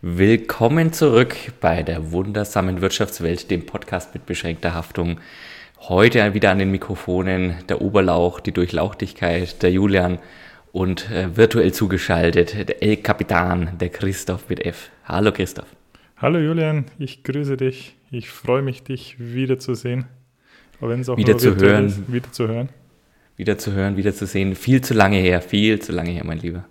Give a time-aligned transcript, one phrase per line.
[0.00, 5.18] Willkommen zurück bei der wundersamen Wirtschaftswelt, dem Podcast mit beschränkter Haftung.
[5.80, 10.20] Heute wieder an den Mikrofonen der Oberlauch, die Durchlauchtigkeit, der Julian
[10.70, 14.88] und äh, virtuell zugeschaltet der El Capitan, der Christoph mit F.
[15.04, 15.66] Hallo Christoph.
[16.16, 17.96] Hallo Julian, ich grüße dich.
[18.12, 20.04] Ich freue mich, dich wiederzusehen.
[20.80, 21.86] Auch wenn es auch wieder zu hören.
[21.86, 22.68] Ist, wieder zu hören.
[23.36, 24.54] Wieder zu hören, wieder zu sehen.
[24.54, 26.64] Viel zu lange her, viel zu lange her, mein Lieber.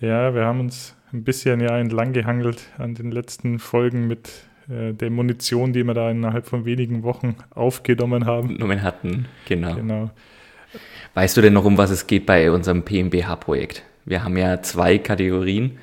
[0.00, 4.30] Ja, wir haben uns ein bisschen ja entlang gehangelt an den letzten Folgen mit
[4.68, 8.48] äh, der Munition, die wir da innerhalb von wenigen Wochen aufgenommen haben.
[8.48, 9.74] Genommen hatten, genau.
[9.76, 10.10] genau.
[11.14, 13.84] Weißt du denn noch, um was es geht bei unserem PMBH-Projekt?
[14.04, 15.78] Wir haben ja zwei Kategorien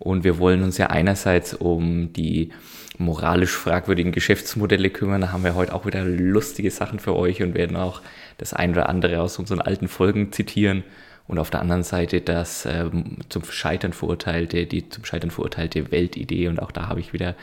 [0.00, 2.50] und wir wollen uns ja einerseits um die
[2.98, 5.20] moralisch fragwürdigen Geschäftsmodelle kümmern.
[5.20, 8.02] Da haben wir heute auch wieder lustige Sachen für euch und werden auch
[8.38, 10.82] das ein oder andere aus unseren alten Folgen zitieren
[11.26, 16.48] und auf der anderen Seite das ähm, zum Scheitern verurteilte, die zum Scheitern verurteilte Weltidee.
[16.48, 17.34] Und auch da habe ich wieder,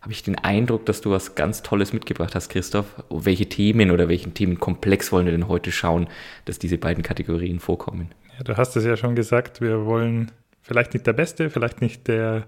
[0.00, 3.02] habe ich den Eindruck, dass du was ganz Tolles mitgebracht hast, Christoph.
[3.08, 6.08] Welche Themen oder welchen Themenkomplex wollen wir denn heute schauen,
[6.44, 8.10] dass diese beiden Kategorien vorkommen?
[8.36, 12.08] Ja, du hast es ja schon gesagt, wir wollen vielleicht nicht der beste, vielleicht nicht
[12.08, 12.44] der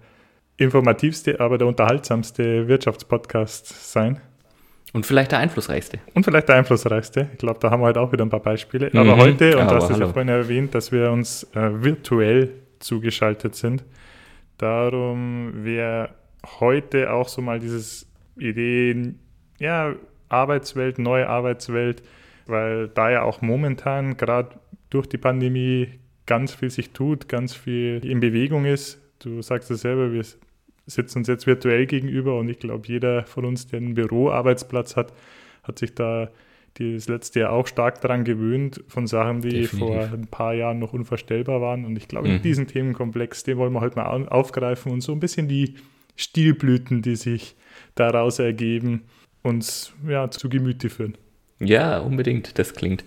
[0.56, 4.20] informativste, aber der unterhaltsamste Wirtschaftspodcast sein.
[4.92, 6.00] Und vielleicht der einflussreichste.
[6.12, 7.30] Und vielleicht der einflussreichste.
[7.32, 8.90] Ich glaube, da haben wir heute auch wieder ein paar Beispiele.
[8.92, 8.98] Mhm.
[8.98, 13.54] Aber heute, und du hast es ja vorhin erwähnt, dass wir uns äh, virtuell zugeschaltet
[13.54, 13.84] sind.
[14.58, 16.10] Darum wäre
[16.60, 19.18] heute auch so mal dieses Ideen,
[19.58, 19.94] ja,
[20.28, 22.02] Arbeitswelt, neue Arbeitswelt,
[22.46, 24.56] weil da ja auch momentan gerade
[24.90, 25.88] durch die Pandemie
[26.26, 29.00] ganz viel sich tut, ganz viel in Bewegung ist.
[29.18, 30.24] Du sagst es selber, wir
[30.86, 35.12] sitzen uns jetzt virtuell gegenüber und ich glaube, jeder von uns, der einen Büroarbeitsplatz hat,
[35.62, 36.30] hat sich da
[36.78, 39.78] das letzte Jahr auch stark daran gewöhnt, von Sachen, die Definitiv.
[39.78, 41.84] vor ein paar Jahren noch unvorstellbar waren.
[41.84, 42.42] Und ich glaube, mhm.
[42.42, 45.74] diesen Themenkomplex, den wollen wir heute mal aufgreifen und so ein bisschen die
[46.16, 47.56] Stilblüten, die sich
[47.94, 49.02] daraus ergeben,
[49.42, 51.18] uns ja, zu Gemüte führen.
[51.58, 52.58] Ja, unbedingt.
[52.58, 53.04] Das klingt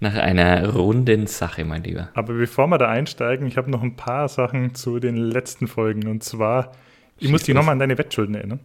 [0.00, 2.10] nach einer runden Sache, mein Lieber.
[2.14, 6.08] Aber bevor wir da einsteigen, ich habe noch ein paar Sachen zu den letzten Folgen.
[6.08, 6.72] Und zwar
[7.18, 8.60] ich muss dich nochmal an deine Wettschulden erinnern.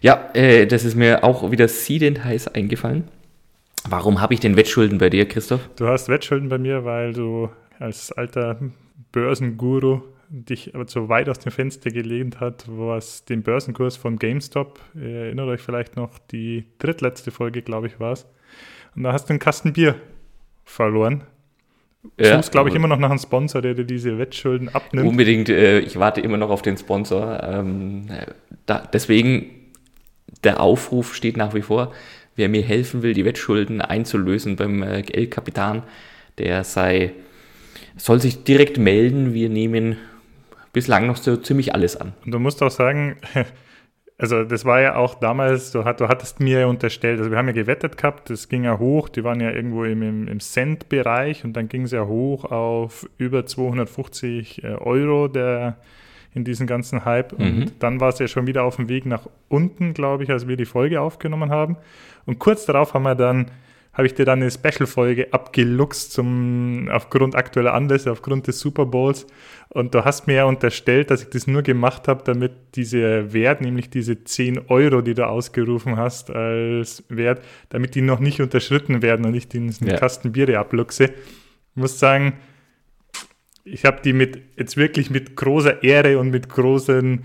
[0.00, 3.04] Ja, äh, das ist mir auch wieder siedend heiß eingefallen.
[3.88, 5.68] Warum habe ich denn Wettschulden bei dir, Christoph?
[5.76, 8.58] Du hast Wettschulden bei mir, weil du als alter
[9.12, 14.80] Börsenguru dich aber so weit aus dem Fenster gelehnt hat, was den Börsenkurs von GameStop,
[14.94, 18.26] ihr erinnert euch vielleicht noch, die drittletzte Folge, glaube ich, war es.
[18.96, 19.96] Und da hast du einen Kasten Bier
[20.64, 21.24] verloren.
[22.18, 25.08] Ja, suchst, glaube ich, immer noch nach einem Sponsor, der dir diese Wettschulden abnimmt.
[25.08, 27.42] Unbedingt, äh, ich warte immer noch auf den Sponsor.
[27.42, 28.06] Ähm,
[28.66, 29.50] da, deswegen,
[30.44, 31.92] der Aufruf steht nach wie vor,
[32.36, 35.82] wer mir helfen will, die Wettschulden einzulösen beim äh, Geldkapitan,
[36.38, 37.12] der sei,
[37.96, 39.34] soll sich direkt melden.
[39.34, 39.96] Wir nehmen
[40.72, 42.12] bislang noch so ziemlich alles an.
[42.24, 43.16] Und du musst auch sagen,
[44.16, 47.38] also das war ja auch damals, du, hat, du hattest mir ja unterstellt, also wir
[47.38, 50.40] haben ja gewettet gehabt, das ging ja hoch, die waren ja irgendwo im, im, im
[50.40, 55.78] Cent-Bereich und dann ging es ja hoch auf über 250 äh, Euro der,
[56.34, 57.38] in diesem ganzen Hype.
[57.38, 57.46] Mhm.
[57.46, 60.46] Und dann war es ja schon wieder auf dem Weg nach unten, glaube ich, als
[60.46, 61.76] wir die Folge aufgenommen haben.
[62.26, 63.50] Und kurz darauf haben wir dann
[63.94, 69.26] habe ich dir dann eine Special-Folge abgeluchst zum, aufgrund aktueller Anlässe, aufgrund des Super Bowls.
[69.68, 73.60] Und du hast mir ja unterstellt, dass ich das nur gemacht habe, damit dieser Wert,
[73.60, 79.00] nämlich diese 10 Euro, die du ausgerufen hast als Wert, damit die noch nicht unterschritten
[79.00, 79.96] werden und ich diesen ja.
[79.96, 81.04] Kasten Biere abluchse.
[81.04, 82.34] Ich muss sagen,
[83.64, 87.24] ich habe die mit jetzt wirklich mit großer Ehre und mit großen,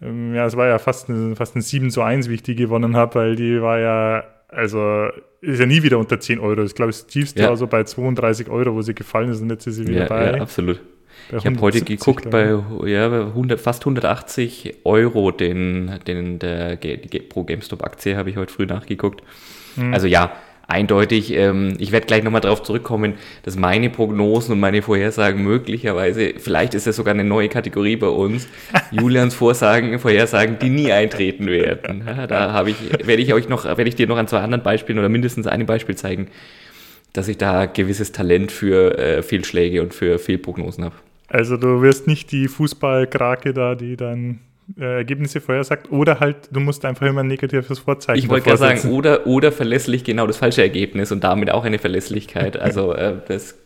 [0.00, 2.54] ähm, ja, es war ja fast ein, fast ein 7 zu 1, wie ich die
[2.54, 5.08] gewonnen habe, weil die war ja, also
[5.40, 6.62] ist ja nie wieder unter 10 Euro.
[6.64, 7.48] Ich glaube, das tiefste ja.
[7.50, 10.06] war so bei 32 Euro, wo sie gefallen ist und jetzt ist sie wieder ja,
[10.06, 10.36] bei.
[10.36, 10.80] Ja, absolut.
[11.30, 17.20] Bei ich habe heute geguckt, bei ja, 100, fast 180 Euro den, den, der, die,
[17.20, 19.22] pro GameStop-Aktie habe ich heute früh nachgeguckt.
[19.76, 19.94] Mhm.
[19.94, 20.32] Also ja,
[20.66, 21.32] eindeutig.
[21.32, 26.74] Ähm, ich werde gleich nochmal darauf zurückkommen, dass meine Prognosen und meine Vorhersagen möglicherweise, vielleicht
[26.74, 28.48] ist das sogar eine neue Kategorie bei uns,
[28.90, 32.04] Julians Vorsagen, Vorhersagen, die nie eintreten werden.
[32.06, 32.76] Ja, da habe ich,
[33.06, 35.66] werde ich euch noch, werde ich dir noch an zwei anderen Beispielen oder mindestens einem
[35.66, 36.28] Beispiel zeigen,
[37.12, 40.96] dass ich da gewisses Talent für äh, Fehlschläge und für Fehlprognosen habe.
[41.28, 44.40] Also du wirst nicht die Fußballkrake da, die dann
[44.78, 48.58] äh, Ergebnisse vorhersagt oder halt, du musst einfach immer ein negatives Vorzeichen Ich wollte gerade
[48.58, 52.56] sagen, oder, oder verlässlich genau das falsche Ergebnis und damit auch eine Verlässlichkeit.
[52.56, 53.56] Also äh, das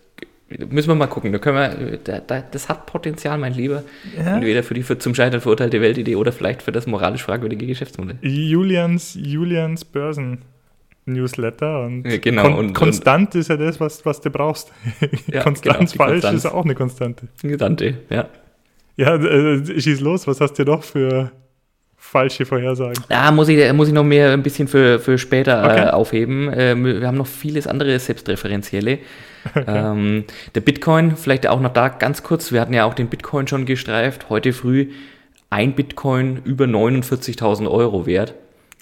[0.49, 1.33] müssen wir mal gucken.
[1.33, 3.85] Da können wir, da, da, das hat Potenzial, mein Lieber.
[4.17, 4.37] Ja.
[4.37, 8.19] Entweder für die für zum Scheitern verurteilte Weltidee oder vielleicht für das moralisch fragwürdige Geschäftsmodell.
[8.23, 10.43] Julians, Julians Börsen.
[11.09, 14.71] Newsletter und, ja, genau, kon und konstant und, ist ja das, was, was du brauchst.
[15.27, 16.45] Ja, Konstanz genau, falsch Konstanz.
[16.45, 17.29] ist auch eine Konstante.
[17.41, 18.29] Konstante, ja.
[18.99, 21.31] Ja, äh, schieß los, was hast du noch für
[21.97, 23.05] falsche Vorhersagen.
[23.09, 25.87] Da muss ich, muss ich noch mehr ein bisschen für, für später okay.
[25.87, 26.53] äh, aufheben.
[26.53, 28.99] Äh, wir haben noch vieles andere Selbstreferenzielle.
[29.55, 29.65] Okay.
[29.67, 30.25] Ähm,
[30.55, 32.53] der Bitcoin, vielleicht auch noch da ganz kurz.
[32.53, 34.29] Wir hatten ja auch den Bitcoin schon gestreift.
[34.29, 34.91] Heute früh
[35.49, 38.35] ein Bitcoin über 49.000 Euro wert.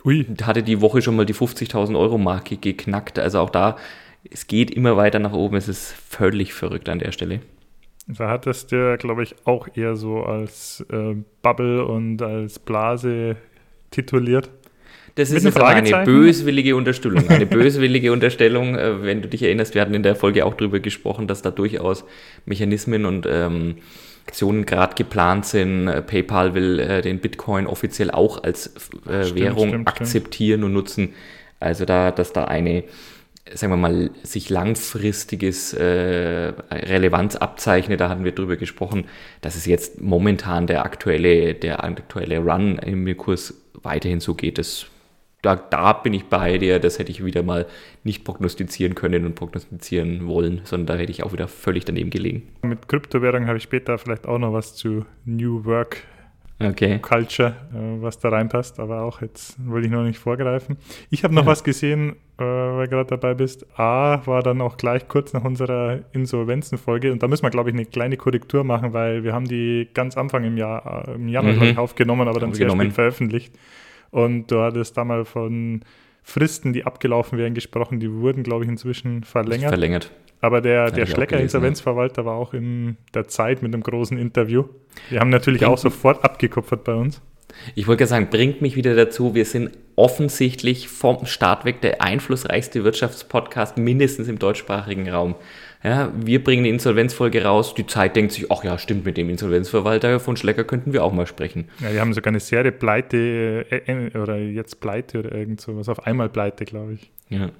[0.04, 0.26] Ui.
[0.42, 3.19] Hatte die Woche schon mal die 50.000 Euro Marke geknackt.
[3.19, 3.76] Also auch da,
[4.28, 5.56] es geht immer weiter nach oben.
[5.56, 7.40] Es ist völlig verrückt an der Stelle.
[8.06, 13.37] Da hat es der, glaube ich, auch eher so als äh, Bubble und als Blase
[13.91, 14.50] tituliert.
[15.17, 17.26] Das ist jetzt eine böswillige Unterstellung.
[17.29, 20.79] Eine böswillige Unterstellung, äh, wenn du dich erinnerst, wir hatten in der Folge auch darüber
[20.79, 22.05] gesprochen, dass da durchaus
[22.44, 23.76] Mechanismen und ähm,
[24.26, 25.88] Aktionen gerade geplant sind.
[25.88, 28.67] Äh, PayPal will äh, den Bitcoin offiziell auch als
[29.08, 30.64] äh, stimmt, Währung stimmt, akzeptieren stimmt.
[30.64, 31.14] und nutzen.
[31.61, 32.85] Also da, dass da eine
[33.54, 39.06] sagen wir mal, sich langfristiges äh, Relevanz abzeichnet, da hatten wir drüber gesprochen,
[39.40, 44.58] dass es jetzt momentan der aktuelle, der aktuelle Run im Kurs weiterhin so geht.
[44.58, 44.87] Das,
[45.43, 47.66] da, da bin ich bei dir, das hätte ich wieder mal
[48.02, 52.48] nicht prognostizieren können und prognostizieren wollen, sondern da hätte ich auch wieder völlig daneben gelegen.
[52.62, 55.98] Mit Kryptowährung habe ich später vielleicht auch noch was zu New Work
[56.61, 56.99] okay.
[56.99, 60.76] Culture, äh, was da reinpasst, aber auch jetzt wollte ich noch nicht vorgreifen.
[61.11, 61.49] Ich habe noch ja.
[61.49, 63.67] was gesehen, äh, weil du gerade dabei bist.
[63.79, 67.75] A war dann auch gleich kurz nach unserer Insolvenzenfolge und da müssen wir, glaube ich,
[67.75, 71.55] eine kleine Korrektur machen, weil wir haben die ganz Anfang im Jahr, äh, im Januar
[71.55, 71.62] mhm.
[71.62, 73.55] ich, aufgenommen, aber dann sehr spät veröffentlicht.
[74.11, 75.82] Und du hattest da mal von
[76.23, 79.69] Fristen, die abgelaufen wären, gesprochen, die wurden, glaube ich, inzwischen verlängert.
[79.69, 80.11] Verlängert.
[80.46, 84.62] Aber der, der Schlecker Insolvenzverwalter war auch in der Zeit mit einem großen Interview.
[85.10, 87.20] Wir haben natürlich bringt auch sofort abgekupfert bei uns.
[87.75, 92.84] Ich wollte sagen, bringt mich wieder dazu, wir sind offensichtlich vom Start weg der einflussreichste
[92.84, 95.34] Wirtschaftspodcast mindestens im deutschsprachigen Raum.
[95.82, 99.28] Ja, wir bringen die Insolvenzfolge raus, die Zeit denkt sich, ach ja, stimmt, mit dem
[99.28, 101.70] Insolvenzverwalter von Schlecker könnten wir auch mal sprechen.
[101.81, 105.88] Ja, wir haben sogar eine Serie Pleite äh, äh, oder jetzt Pleite oder irgend sowas,
[105.88, 107.10] auf einmal Pleite, glaube ich.
[107.31, 107.50] Ja.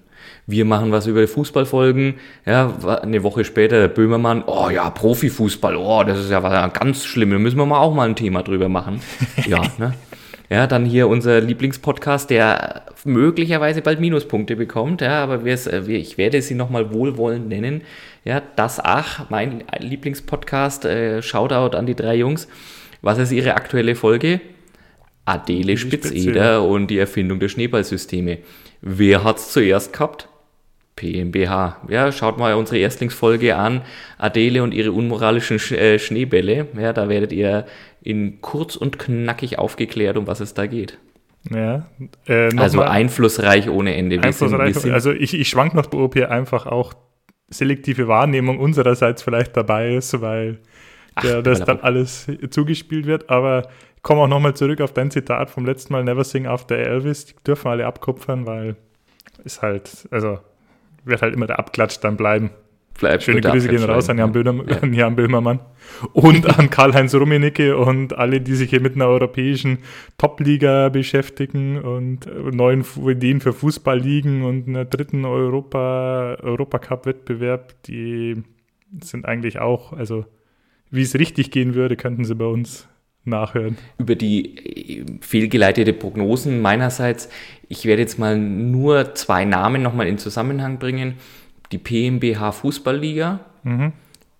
[0.47, 2.15] Wir machen was über Fußballfolgen.
[2.45, 2.73] Ja,
[3.03, 7.31] eine Woche später der Böhmermann, oh ja, Profifußball, oh, das ist ja was ganz schlimm,
[7.31, 9.01] da müssen wir mal auch mal ein Thema drüber machen.
[9.47, 9.95] Ja, ne?
[10.49, 16.41] Ja, dann hier unser Lieblingspodcast, der möglicherweise bald Minuspunkte bekommt, ja, aber äh, ich werde
[16.41, 17.83] sie nochmal wohlwollend nennen.
[18.25, 22.49] Ja, das Ach, mein Lieblingspodcast, äh, Shoutout an die drei Jungs.
[23.03, 24.41] Was ist ihre aktuelle Folge?
[25.25, 28.39] Adele Spitzeder und die Erfindung der Schneeballsysteme.
[28.89, 30.29] Wer hat es zuerst gehabt?
[30.95, 31.83] PMBH.
[31.89, 33.83] Ja, schaut mal unsere Erstlingsfolge an.
[34.17, 36.69] Adele und ihre unmoralischen Sch äh, Schneebälle.
[36.79, 37.67] Ja, da werdet ihr
[38.01, 40.99] in kurz und knackig aufgeklärt, um was es da geht.
[41.51, 41.87] Ja,
[42.29, 42.87] äh, also mal.
[42.87, 44.23] einflussreich ohne Ende.
[44.23, 46.95] Einflussreich, sind, also ich, ich schwank noch, ob hier einfach auch
[47.49, 50.61] selektive Wahrnehmung unsererseits vielleicht dabei ist, weil
[51.17, 53.29] Ach, der, das dann alles zugespielt wird.
[53.29, 56.77] Aber ich komme auch nochmal zurück auf dein Zitat vom letzten Mal, Never Sing After
[56.77, 57.27] Elvis.
[57.27, 58.77] Die dürfen alle abkupfern, weil
[59.45, 60.39] ist halt, also
[61.05, 62.51] wird halt immer der Abklatsch dann bleiben.
[62.99, 64.79] Bleibt Schöne Grüße gehen raus an Jan, Böhmer, ja.
[64.79, 65.61] an Jan Böhmermann
[66.15, 69.79] und an Karl-Heinz Rummenigge und alle, die sich hier mit einer europäischen
[70.17, 78.43] Top-Liga beschäftigen und neuen Ideen für Fußballligen und einer dritten Europa, Europacup-Wettbewerb, die
[79.03, 80.25] sind eigentlich auch, also
[80.97, 82.89] wie es richtig gehen würde, könnten sie bei uns
[83.25, 83.77] nachhören.
[83.99, 87.29] Über die äh, fehlgeleitete Prognosen meinerseits,
[87.69, 91.15] ich werde jetzt mal nur zwei Namen nochmal in Zusammenhang bringen.
[91.73, 93.41] Die PMBH Fußballliga.
[93.65, 93.93] Mhm.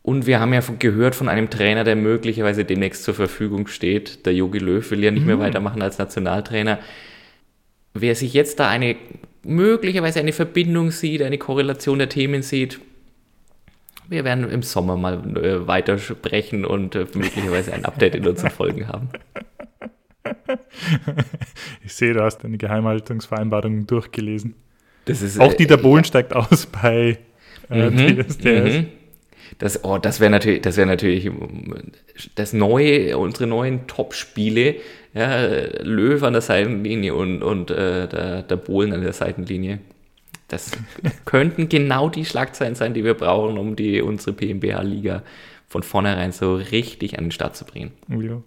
[0.03, 4.25] Und wir haben ja gehört von einem Trainer, der möglicherweise demnächst zur Verfügung steht.
[4.25, 5.27] Der Jogi Löw will ja nicht mhm.
[5.27, 6.79] mehr weitermachen als Nationaltrainer.
[7.93, 8.97] Wer sich jetzt da eine
[9.43, 12.79] möglicherweise eine Verbindung sieht, eine Korrelation der Themen sieht,
[14.09, 18.51] wir werden im Sommer mal äh, weiter sprechen und äh, möglicherweise ein Update in unseren
[18.51, 19.09] Folgen haben.
[21.85, 24.55] Ich sehe, du hast deine Geheimhaltungsvereinbarung durchgelesen.
[25.05, 26.09] Das ist, Auch Dieter äh, Bohlen ja.
[26.09, 27.19] steigt aus bei
[27.71, 28.79] äh, mhm, DSDS.
[28.79, 28.87] Mhm.
[29.59, 31.31] Das, oh, das wäre natürlich, das wäre natürlich
[32.35, 34.77] das neue, unsere neuen Top-Spiele.
[35.15, 35.47] Ja,
[35.83, 39.79] Löw an der Seitenlinie und, und äh, der, der Bohlen an der Seitenlinie.
[40.49, 40.73] Das
[41.25, 45.23] könnten genau die Schlagzeilen sein, die wir brauchen, um die, unsere PMBH-Liga
[45.69, 47.93] von vornherein so richtig an den Start zu bringen.
[48.09, 48.41] Ja.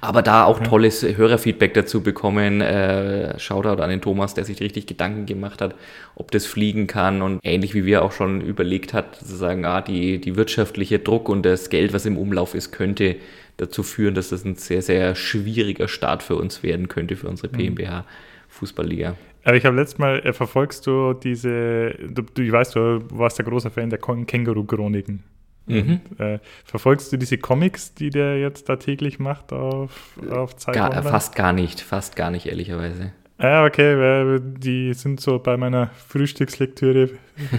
[0.00, 2.60] Aber da auch tolles Hörerfeedback dazu bekommen.
[2.60, 5.76] Äh, Shoutout an den Thomas, der sich richtig Gedanken gemacht hat,
[6.16, 9.80] ob das fliegen kann und ähnlich wie wir auch schon überlegt hat, zu sagen, ah,
[9.80, 13.16] die, die wirtschaftliche Druck und das Geld, was im Umlauf ist, könnte
[13.58, 17.48] dazu führen, dass das ein sehr, sehr schwieriger Start für uns werden könnte, für unsere
[17.48, 18.04] PMBH
[18.48, 19.16] Fußballliga.
[19.44, 23.38] Aber ich habe letztes Mal, äh, verfolgst du diese, du, du, ich weiß, du warst
[23.38, 25.24] der großer Fan der Känguru-Chroniken.
[25.66, 26.00] Mhm.
[26.10, 30.74] Und, äh, verfolgst du diese Comics, die der jetzt da täglich macht auf, auf Zeit?
[30.74, 33.12] Gar, fast gar nicht, fast gar nicht, ehrlicherweise.
[33.40, 37.10] Ja, okay, die sind so bei meiner Frühstückslektüre,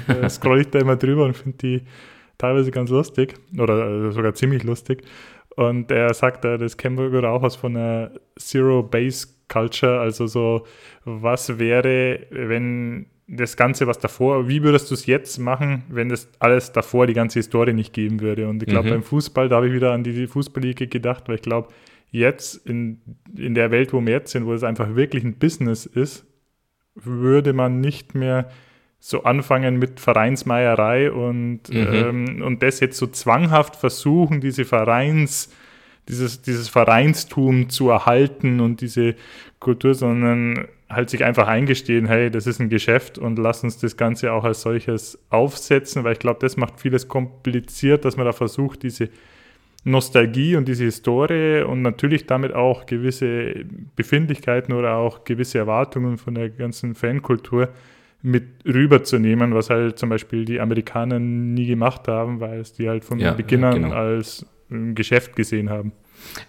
[0.07, 1.81] äh, scroll ich da immer drüber und finde die
[2.37, 5.03] teilweise ganz lustig oder äh, sogar ziemlich lustig.
[5.55, 10.65] Und er sagt, das kennen wir auch aus von einer Zero-Base Culture, also so,
[11.05, 16.29] was wäre, wenn das Ganze, was davor, wie würdest du es jetzt machen, wenn das
[16.39, 18.47] alles davor die ganze Historie nicht geben würde?
[18.49, 18.93] Und ich glaube, mhm.
[18.93, 21.69] beim Fußball, da habe ich wieder an die Fußballliga gedacht, weil ich glaube,
[22.09, 22.99] jetzt in,
[23.37, 26.25] in der Welt, wo wir jetzt sind, wo es einfach wirklich ein Business ist,
[26.95, 28.49] würde man nicht mehr
[28.99, 31.87] so anfangen mit Vereinsmeierei und, mhm.
[31.93, 35.51] ähm, und das jetzt so zwanghaft versuchen, diese Vereins,
[36.07, 39.15] dieses, dieses Vereinstum zu erhalten und diese
[39.59, 43.95] Kultur, sondern halt sich einfach eingestehen, hey, das ist ein Geschäft und lass uns das
[43.95, 48.33] Ganze auch als solches aufsetzen, weil ich glaube, das macht vieles kompliziert, dass man da
[48.33, 49.09] versucht, diese
[49.83, 53.65] Nostalgie und diese Historie und natürlich damit auch gewisse
[53.95, 57.69] Befindlichkeiten oder auch gewisse Erwartungen von der ganzen Fankultur
[58.21, 63.03] mit rüberzunehmen, was halt zum Beispiel die Amerikaner nie gemacht haben, weil es die halt
[63.03, 63.95] von ja, Beginn an genau.
[63.95, 65.91] als ein Geschäft gesehen haben.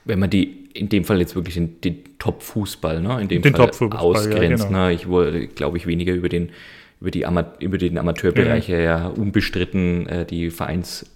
[0.05, 3.55] Wenn man die in dem Fall jetzt wirklich in den Top-Fußball, ne, in dem den
[3.55, 4.87] Fall ausgrenzt, ja, genau.
[4.87, 6.50] ne, ich wollte, glaube ich, weniger über den
[7.00, 11.07] über, die Ama über den Amateurbereich ja, ja unbestritten äh, die Vereins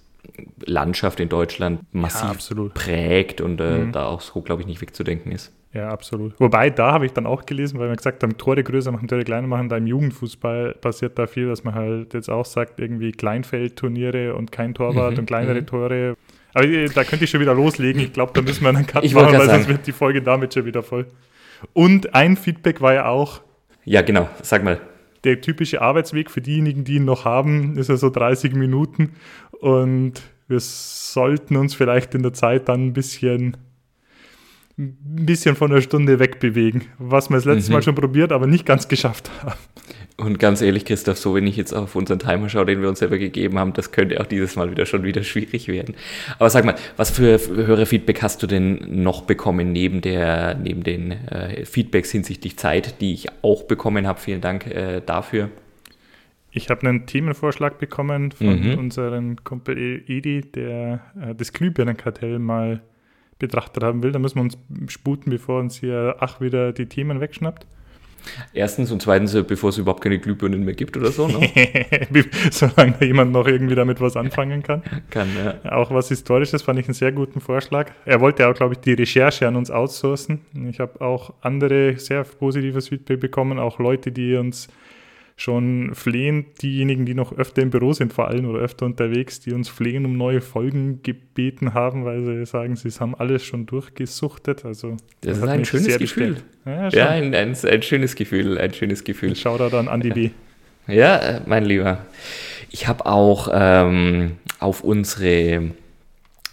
[0.65, 3.93] Landschaft in Deutschland massiv ja, prägt und äh, mhm.
[3.93, 5.53] da auch so, glaube ich, nicht wegzudenken ist.
[5.73, 6.39] Ja, absolut.
[6.41, 9.25] Wobei, da habe ich dann auch gelesen, weil man gesagt haben, Tore größer machen, Tore
[9.25, 13.13] kleiner machen, da im Jugendfußball passiert da viel, dass man halt jetzt auch sagt, irgendwie
[13.13, 15.19] Kleinfeldturniere und kein Torwart mhm.
[15.21, 15.67] und kleinere mhm.
[15.67, 16.17] Tore.
[16.57, 18.01] Aber äh, da könnte ich schon wieder loslegen.
[18.01, 20.55] Ich glaube, da müssen wir einen Cut ich machen, weil sonst wird die Folge damit
[20.55, 21.07] schon wieder voll.
[21.73, 23.43] Und ein Feedback war ja auch.
[23.85, 24.29] Ja, genau.
[24.43, 24.81] Sag mal
[25.27, 29.15] der typische Arbeitsweg für diejenigen, die ihn noch haben, ist ja so 30 Minuten.
[29.61, 33.57] Und wir sollten uns vielleicht in der Zeit dann ein bisschen,
[34.79, 37.75] ein bisschen von der Stunde wegbewegen, was wir das letzte mhm.
[37.75, 39.59] Mal schon probiert, aber nicht ganz geschafft haben.
[40.19, 43.01] Und ganz ehrlich, Christoph, so wenn ich jetzt auf unseren Timer schaue, den wir uns
[43.01, 45.95] selber gegeben haben, das könnte auch dieses Mal wieder schon wieder schwierig werden.
[46.39, 50.83] Aber sag mal, was für höhere Feedback hast du denn noch bekommen neben der, neben
[50.83, 54.19] den äh, Feedbacks hinsichtlich Zeit, die ich auch bekommen habe?
[54.19, 55.51] Vielen Dank äh, dafür.
[56.51, 58.79] Ich habe einen Themenvorschlag bekommen von mhm.
[58.79, 62.81] unserem Kumpel Edi, der äh, das Glühbirnenkartell mal
[63.39, 64.13] betrachtet haben will.
[64.13, 64.57] Da müssen wir uns
[64.91, 67.67] sputen, bevor uns hier ach wieder die Themen wegschnappt.
[68.53, 71.29] Erstens und zweitens, äh, bevor es überhaupt keine Glühbirnen mehr gibt oder so.
[71.29, 71.51] Ne?
[72.51, 74.83] Solange da jemand noch irgendwie damit was anfangen kann.
[75.11, 75.73] kann, ja.
[75.73, 77.91] Auch was Historisches fand ich einen sehr guten Vorschlag.
[78.05, 80.41] Er wollte auch, glaube ich, die Recherche an uns outsourcen.
[80.69, 84.69] Ich habe auch andere sehr positives Feedback bekommen, auch Leute, die uns
[85.37, 89.53] schon flehen, diejenigen, die noch öfter im Büro sind, vor allem oder öfter unterwegs, die
[89.53, 94.65] uns flehen um neue Folgen gebeten haben, weil sie sagen, sie haben alles schon durchgesuchtet.
[94.65, 96.37] Also, das, das ist ein schönes Gefühl.
[96.65, 99.37] Ja, ja ein, ein, ein, schönes Gefühl, ein schönes Gefühl.
[99.37, 100.31] Schau da dann Andi B.
[100.89, 102.07] Ja, äh, mein Lieber.
[102.71, 105.73] Ich habe auch ähm, auf unsere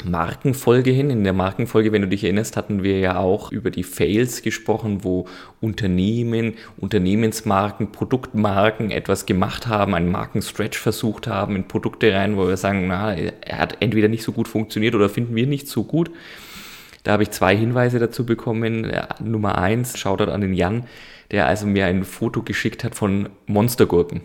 [0.03, 1.09] Markenfolge hin.
[1.09, 5.03] In der Markenfolge, wenn du dich erinnerst, hatten wir ja auch über die Fails gesprochen,
[5.03, 5.27] wo
[5.61, 12.57] Unternehmen, Unternehmensmarken, Produktmarken etwas gemacht haben, einen Markenstretch versucht haben in Produkte rein, wo wir
[12.57, 16.11] sagen, na, er hat entweder nicht so gut funktioniert oder finden wir nicht so gut.
[17.03, 18.91] Da habe ich zwei Hinweise dazu bekommen.
[19.21, 20.85] Nummer eins, schaut dort an den Jan,
[21.31, 24.21] der also mir ein Foto geschickt hat von Monstergurken.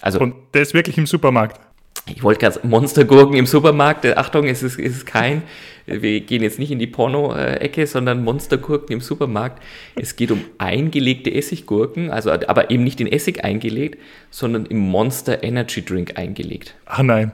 [0.00, 1.60] Also, Und der ist wirklich im Supermarkt
[2.06, 4.04] ich wollte gerade Monstergurken im Supermarkt.
[4.04, 5.42] Äh, Achtung, es ist, es ist kein,
[5.86, 9.62] wir gehen jetzt nicht in die Porno-Ecke, sondern Monstergurken im Supermarkt.
[9.96, 15.42] Es geht um eingelegte Essiggurken, also aber eben nicht in Essig eingelegt, sondern im Monster
[15.42, 16.74] Energy Drink eingelegt.
[16.86, 17.32] Ach nein.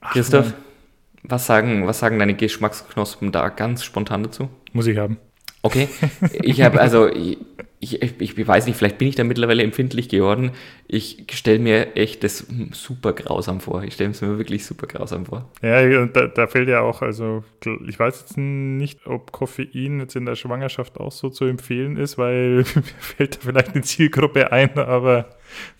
[0.00, 0.54] Ach Christoph, nein.
[1.24, 4.48] Was, sagen, was sagen deine Geschmacksknospen da ganz spontan dazu?
[4.72, 5.18] Muss ich haben.
[5.62, 5.88] Okay,
[6.42, 7.08] ich habe also,
[7.82, 10.52] ich, ich, ich, weiß nicht, vielleicht bin ich da mittlerweile empfindlich geworden.
[10.86, 13.82] Ich stelle mir echt das super grausam vor.
[13.82, 15.50] Ich stelle es mir wirklich super grausam vor.
[15.62, 17.42] Ja, da, da fällt ja auch, also
[17.84, 22.18] ich weiß jetzt nicht, ob Koffein jetzt in der Schwangerschaft auch so zu empfehlen ist,
[22.18, 22.64] weil mir
[23.00, 25.30] fällt da vielleicht eine Zielgruppe ein, aber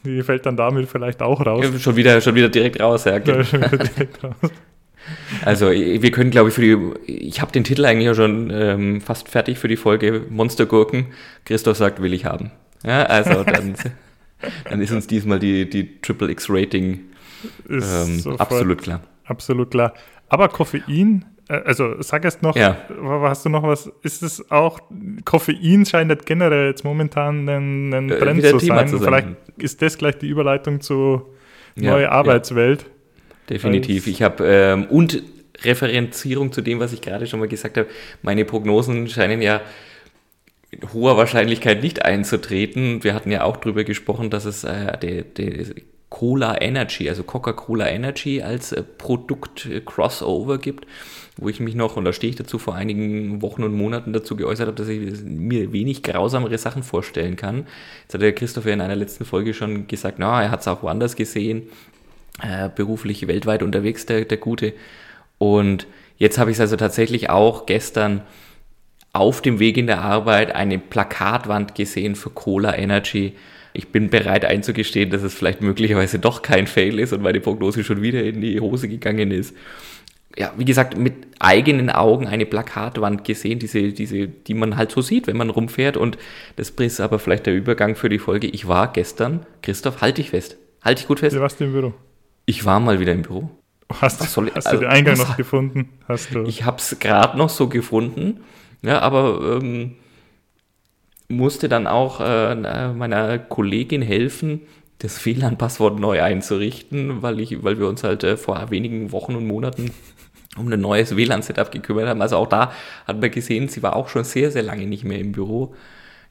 [0.05, 1.65] die fällt dann damit vielleicht auch raus.
[1.73, 3.19] Ja, schon, wieder, schon wieder direkt raus, ja.
[3.19, 4.51] ja schon wieder direkt raus.
[5.45, 9.01] Also wir können, glaube ich, für die, ich habe den Titel eigentlich auch schon ähm,
[9.01, 11.07] fast fertig für die Folge Monstergurken.
[11.45, 12.51] Christoph sagt, will ich haben.
[12.85, 13.75] Ja, also dann,
[14.69, 17.01] dann ist uns diesmal die, die Triple X Rating
[17.69, 19.01] ähm, absolut klar.
[19.25, 19.95] Absolut klar.
[20.29, 22.77] Aber Koffein, äh, also sag erst noch, ja.
[23.23, 24.81] hast du noch was, ist es auch,
[25.25, 28.89] Koffein scheint generell jetzt momentan ein, ein äh, Trend äh, zu sein.
[28.89, 29.07] Zu sein.
[29.07, 29.29] Vielleicht
[29.59, 31.23] ist das gleich die Überleitung zu
[31.77, 32.83] ja, neue Arbeitswelt.
[32.83, 32.92] Ja
[33.53, 34.07] definitiv.
[34.07, 35.23] Ich habe ähm, und
[35.65, 37.89] Referenzierung zu dem, was ich gerade schon mal gesagt habe.
[38.23, 39.61] Meine Prognosen scheinen ja
[40.71, 43.05] mit hoher Wahrscheinlichkeit nicht einzutreten.
[43.05, 45.67] Wir hatten ja auch darüber gesprochen, dass es äh, der, der
[46.09, 50.87] Cola Energy, also Coca-Cola Energy als äh, Produkt äh, Crossover gibt,
[51.37, 54.37] wo ich mich noch, und da stehe ich dazu, vor einigen Wochen und Monaten dazu
[54.37, 57.67] geäußert habe, dass ich mir wenig grausamere Sachen vorstellen kann.
[58.03, 60.83] Jetzt hat der Christopher in einer letzten Folge schon gesagt, na, er hat es auch
[60.83, 61.63] woanders gesehen,
[62.41, 64.73] äh, beruflich weltweit unterwegs, der, der Gute.
[65.39, 65.87] Und
[66.17, 68.23] jetzt habe ich es also tatsächlich auch gestern
[69.13, 73.35] auf dem Weg in der Arbeit eine Plakatwand gesehen für Cola Energy
[73.75, 77.85] ich bin bereit einzugestehen, dass es vielleicht möglicherweise doch kein Fail ist und meine Prognose
[77.85, 79.55] schon wieder in die Hose gegangen ist.
[80.37, 85.03] Ja, wie gesagt, mit eigenen Augen eine Plakatwand gesehen, diese, diese, die man halt so
[85.03, 85.97] sieht, wenn man rumfährt.
[85.97, 86.17] Und
[86.57, 88.47] das ist aber vielleicht der Übergang für die Folge.
[88.47, 90.57] Ich war gestern, Christoph, halte ich fest.
[90.83, 91.37] Halte ich gut fest.
[91.37, 91.93] Du warst Büro.
[92.47, 93.51] Ich war mal wieder im Büro.
[94.01, 95.91] Hast, soll, hast also, du den Eingang noch gefunden?
[96.09, 96.45] Hast du?
[96.45, 98.41] Ich habe es gerade noch so gefunden.
[98.83, 99.97] Ja, aber ähm,
[101.29, 102.55] musste dann auch äh,
[102.93, 104.63] meiner Kollegin helfen,
[104.99, 109.47] das WLAN-Passwort neu einzurichten, weil, ich, weil wir uns halt äh, vor wenigen Wochen und
[109.47, 109.91] Monaten
[110.57, 112.23] um ein neues WLAN-Setup gekümmert haben.
[112.23, 112.73] Also auch da
[113.07, 115.75] hat man gesehen, sie war auch schon sehr, sehr lange nicht mehr im Büro.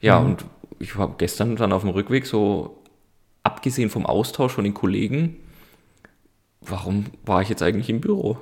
[0.00, 0.26] Ja, mhm.
[0.26, 0.44] und
[0.78, 2.82] ich war gestern dann auf dem Rückweg so,
[3.42, 5.36] abgesehen vom Austausch von den Kollegen,
[6.66, 8.38] warum war ich jetzt eigentlich im Büro?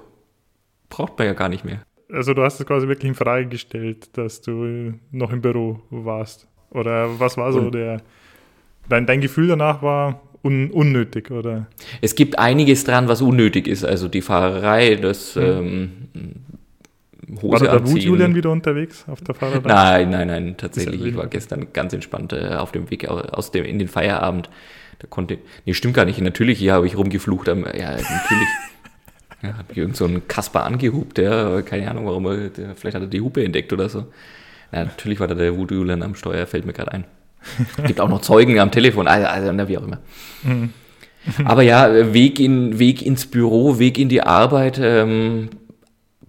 [0.89, 1.83] Braucht man ja gar nicht mehr.
[2.13, 6.49] Also du hast es quasi wirklich in Frage gestellt, dass du noch im Büro warst.
[6.71, 8.03] Oder was war so der,
[8.89, 11.67] dein, dein Gefühl danach war un, unnötig, oder?
[12.01, 13.85] Es gibt einiges dran, was unnötig ist.
[13.85, 15.43] Also die Fahrerei, das mhm.
[15.43, 15.91] ähm,
[17.43, 19.61] Hose war da Wut Julian wieder unterwegs auf der Fahrerei?
[19.65, 21.05] Nein, nein, nein, tatsächlich.
[21.05, 24.51] Ich war gestern ganz entspannt äh, auf dem Weg aus dem, in den Feierabend.
[25.01, 26.21] Da konnte, nee, stimmt gar nicht.
[26.21, 27.49] Natürlich, hier habe ich rumgeflucht.
[27.49, 27.99] ja, natürlich.
[29.43, 33.03] Ja, hat mich irgend so Kasper angehupt, ja, keine Ahnung, warum er, der, vielleicht hat
[33.03, 34.01] er die Hupe entdeckt oder so.
[34.71, 37.05] Ja, natürlich war da der Voodoo Julian am Steuer, fällt mir gerade ein.
[37.87, 39.99] Gibt auch noch Zeugen am Telefon, also, also na, wie auch immer.
[40.43, 40.75] Mhm.
[41.45, 45.49] Aber ja, Weg, in, Weg ins Büro, Weg in die Arbeit, ähm,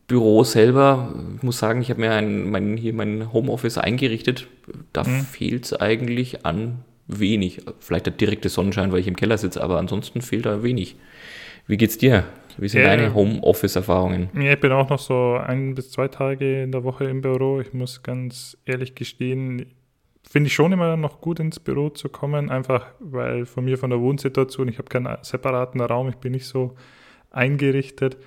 [0.08, 4.48] Büro selber, ich muss sagen, ich habe mir ein, mein, hier mein Homeoffice eingerichtet.
[4.93, 5.22] Da mhm.
[5.22, 6.80] fehlt es eigentlich an
[7.19, 7.62] wenig.
[7.80, 10.95] Vielleicht der direkte Sonnenschein, weil ich im Keller sitze, aber ansonsten fehlt da wenig.
[11.67, 12.26] Wie geht's dir?
[12.58, 14.30] Wie sind ja, deine Homeoffice-Erfahrungen?
[14.34, 17.62] Ja, ich bin auch noch so ein bis zwei Tage in der Woche im Büro.
[17.62, 19.67] Ich muss ganz ehrlich gestehen,
[20.30, 23.89] finde ich schon immer noch gut ins Büro zu kommen, einfach weil von mir von
[23.89, 26.76] der Wohnsituation, ich habe keinen separaten Raum, ich bin nicht so
[27.32, 28.17] eingerichtet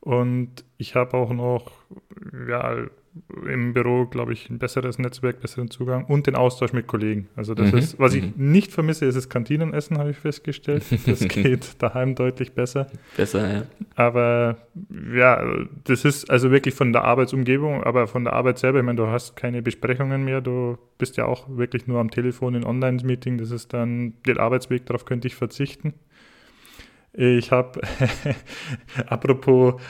[0.00, 1.72] und ich habe auch noch
[2.48, 2.86] ja,
[3.48, 7.28] im Büro, glaube ich, ein besseres Netzwerk, besseren Zugang und den Austausch mit Kollegen.
[7.36, 7.78] Also das mhm.
[7.78, 8.52] ist, was ich mhm.
[8.52, 10.84] nicht vermisse, ist das Kantinenessen, habe ich festgestellt.
[11.06, 12.88] Das geht daheim deutlich besser.
[13.16, 13.62] Besser, ja.
[13.94, 14.58] Aber
[15.14, 15.44] ja,
[15.84, 19.06] das ist also wirklich von der Arbeitsumgebung, aber von der Arbeit selber, ich meine, du
[19.06, 23.50] hast keine Besprechungen mehr, du bist ja auch wirklich nur am Telefon in Online-Meeting, das
[23.50, 25.94] ist dann der Arbeitsweg, darauf könnte ich verzichten.
[27.12, 27.80] Ich habe,
[29.06, 29.80] apropos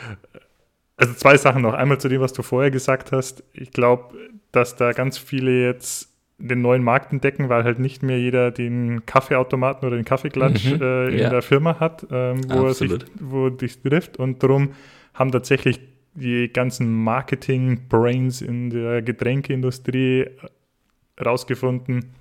[0.97, 1.75] also zwei Sachen noch.
[1.75, 3.43] Einmal zu dem, was du vorher gesagt hast.
[3.53, 4.15] Ich glaube,
[4.53, 9.07] dass da ganz viele jetzt den neuen Markt entdecken, weil halt nicht mehr jeder den
[9.07, 11.31] Kaffeeautomaten oder den Kaffeeklatsch mhm, äh, in ja.
[11.31, 13.03] der Firma hat, ähm, wo Absolut.
[13.03, 14.19] er sich, wo dich trifft.
[14.19, 14.73] Und darum
[15.15, 15.81] haben tatsächlich
[16.15, 20.27] die ganzen Marketing-Brains in der Getränkeindustrie
[21.25, 22.13] rausgefunden,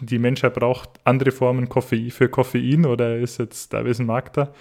[0.00, 4.36] die Menschheit braucht andere Formen Koffein für Koffein oder ist jetzt da ist ein Markt
[4.36, 4.52] da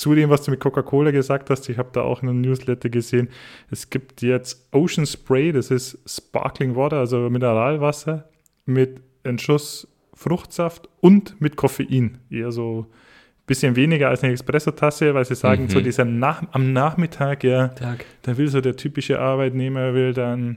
[0.00, 2.88] zu dem, was du mit Coca-Cola gesagt hast, ich habe da auch in einem Newsletter
[2.88, 3.28] gesehen,
[3.70, 8.26] es gibt jetzt Ocean Spray, das ist Sparkling Water, also Mineralwasser
[8.64, 12.16] mit einem Schuss Fruchtsaft und mit Koffein.
[12.30, 15.68] Eher so ein bisschen weniger als eine Espresso-Tasse, weil sie sagen, mhm.
[15.68, 18.06] so dieser Nach am Nachmittag, ja, Tag.
[18.22, 20.56] da will so der typische Arbeitnehmer, will dann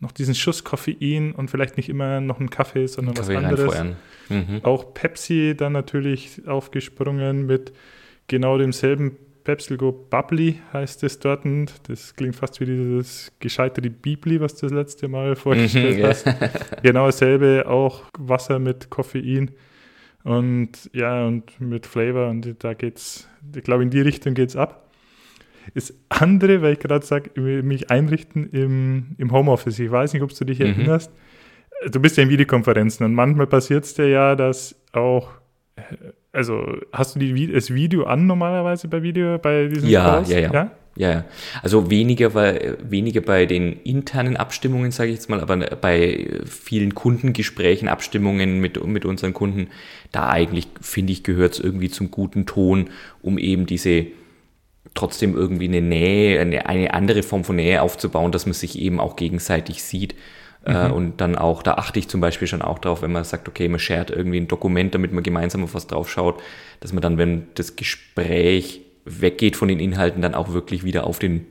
[0.00, 3.84] noch diesen Schuss Koffein und vielleicht nicht immer noch einen Kaffee, sondern Kaffee was anderes.
[4.28, 4.60] Mhm.
[4.64, 7.72] Auch Pepsi dann natürlich aufgesprungen mit
[8.32, 11.44] genau demselben Pepsilgo Bubbly heißt es dort.
[11.86, 16.26] Das klingt fast wie dieses gescheiterte Bibli, was du das letzte Mal vorgestellt mhm, hast.
[16.82, 19.50] genau dasselbe, auch Wasser mit Koffein
[20.24, 22.30] und ja, und mit Flavor.
[22.30, 24.90] Und da geht's, ich glaube, in die Richtung geht es ab.
[25.74, 29.78] Das andere, weil ich gerade sage, mich einrichten im, im Homeoffice.
[29.78, 30.66] Ich weiß nicht, ob du dich mhm.
[30.66, 31.12] erinnerst.
[31.90, 35.28] Du bist ja in Videokonferenzen und manchmal passiert es dir ja, dass auch
[36.32, 40.30] also hast du die, das Video an normalerweise bei Video bei diesen ja, Calls?
[40.30, 40.70] Ja, ja, ja.
[40.96, 41.24] ja.
[41.62, 46.94] Also weniger, bei, weniger bei den internen Abstimmungen, sage ich jetzt mal, aber bei vielen
[46.94, 49.68] Kundengesprächen, Abstimmungen mit, mit unseren Kunden,
[50.10, 52.88] da eigentlich, finde ich, gehört es irgendwie zum guten Ton,
[53.20, 54.06] um eben diese
[54.94, 59.00] trotzdem irgendwie eine Nähe, eine, eine andere Form von Nähe aufzubauen, dass man sich eben
[59.00, 60.14] auch gegenseitig sieht.
[60.64, 60.94] Äh, mhm.
[60.94, 63.68] und dann auch, da achte ich zum Beispiel schon auch drauf, wenn man sagt, okay,
[63.68, 66.40] man shared irgendwie ein Dokument, damit man gemeinsam auf was drauf schaut,
[66.78, 71.18] dass man dann, wenn das Gespräch weggeht von den Inhalten, dann auch wirklich wieder auf
[71.18, 71.46] den,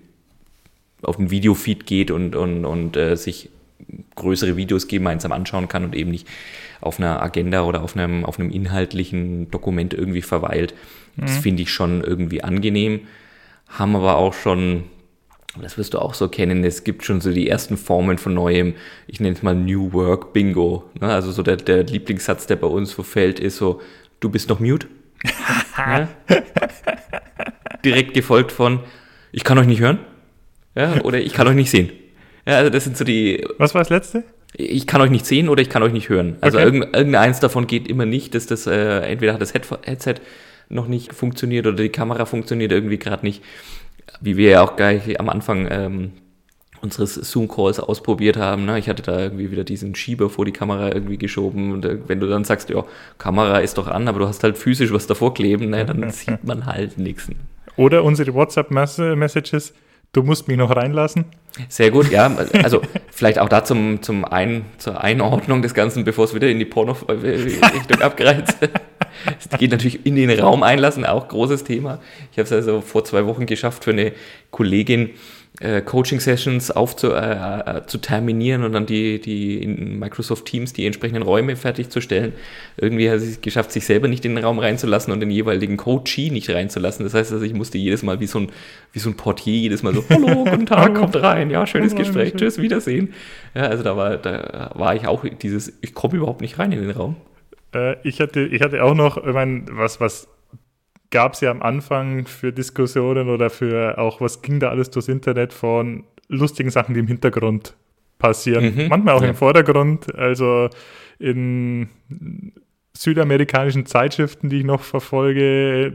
[1.01, 3.49] auf den Videofeed geht und, und, und äh, sich
[4.15, 6.27] größere Videos gemeinsam anschauen kann und eben nicht
[6.79, 10.73] auf einer Agenda oder auf einem, auf einem inhaltlichen Dokument irgendwie verweilt.
[11.17, 11.21] Mhm.
[11.21, 13.01] Das finde ich schon irgendwie angenehm.
[13.67, 14.83] Haben aber auch schon
[15.59, 18.75] das wirst du auch so kennen, es gibt schon so die ersten Formen von neuem,
[19.07, 20.89] ich nenne es mal New Work Bingo.
[20.99, 21.07] Ne?
[21.07, 23.81] Also so der, der Lieblingssatz, der bei uns verfällt, ist so,
[24.21, 24.87] du bist noch mute.
[25.77, 26.07] ja?
[27.83, 28.79] Direkt gefolgt von,
[29.31, 29.99] ich kann euch nicht hören.
[30.75, 31.01] Ja?
[31.01, 31.91] Oder ich kann euch nicht sehen.
[32.45, 33.45] Ja, also das sind so die.
[33.57, 34.23] Was war das letzte?
[34.53, 36.37] Ich kann euch nicht sehen oder ich kann euch nicht hören.
[36.41, 36.83] Also okay.
[36.93, 40.15] irgendeins davon geht immer nicht, dass das äh, entweder hat das Headset
[40.69, 43.43] noch nicht funktioniert oder die Kamera funktioniert irgendwie gerade nicht
[44.19, 46.11] wie wir ja auch gleich am Anfang ähm,
[46.81, 48.65] unseres Zoom-Calls ausprobiert haben.
[48.65, 48.79] Ne?
[48.79, 51.71] Ich hatte da irgendwie wieder diesen Schieber vor die Kamera irgendwie geschoben.
[51.71, 52.83] Und äh, wenn du dann sagst, ja,
[53.17, 55.85] Kamera ist doch an, aber du hast halt physisch was davor kleben, ne?
[55.85, 57.29] dann sieht man halt nichts.
[57.77, 59.73] Oder unsere WhatsApp-Messages,
[60.11, 61.25] du musst mich noch reinlassen.
[61.69, 62.31] Sehr gut, ja.
[62.63, 66.59] Also vielleicht auch da zum, zum Ein, zur Einordnung des Ganzen, bevor es wieder in
[66.59, 68.57] die Porno-Richtung abgreift.
[69.39, 71.99] Es geht natürlich in den Raum einlassen, auch großes Thema.
[72.31, 74.13] Ich habe es also vor zwei Wochen geschafft für eine
[74.51, 75.11] Kollegin,
[75.59, 80.85] äh, Coaching-Sessions aufzu, äh, äh, zu terminieren und dann die, die in Microsoft Teams die
[80.85, 82.33] entsprechenden Räume fertigzustellen.
[82.77, 85.77] Irgendwie hat sie es geschafft, sich selber nicht in den Raum reinzulassen und den jeweiligen
[85.77, 87.03] Coachee nicht reinzulassen.
[87.03, 88.51] Das heißt also, ich musste jedes Mal wie so ein,
[88.93, 92.33] wie so ein Portier jedes Mal so, hallo, guten Tag, kommt rein, ja, schönes Gespräch,
[92.33, 93.13] tschüss, Wiedersehen.
[93.53, 96.81] Ja, also da war, da war ich auch dieses, ich komme überhaupt nicht rein in
[96.81, 97.17] den Raum.
[97.73, 100.27] Äh, ich, hatte, ich hatte auch noch, ich meine, was, was
[101.09, 105.09] gab es ja am Anfang für Diskussionen oder für auch, was ging da alles durchs
[105.09, 107.75] Internet von lustigen Sachen, die im Hintergrund
[108.17, 108.75] passieren.
[108.75, 108.87] Mhm.
[108.87, 109.29] Manchmal auch ja.
[109.29, 110.15] im Vordergrund.
[110.15, 110.69] Also
[111.19, 111.89] in
[112.93, 115.93] südamerikanischen Zeitschriften, die ich noch verfolge,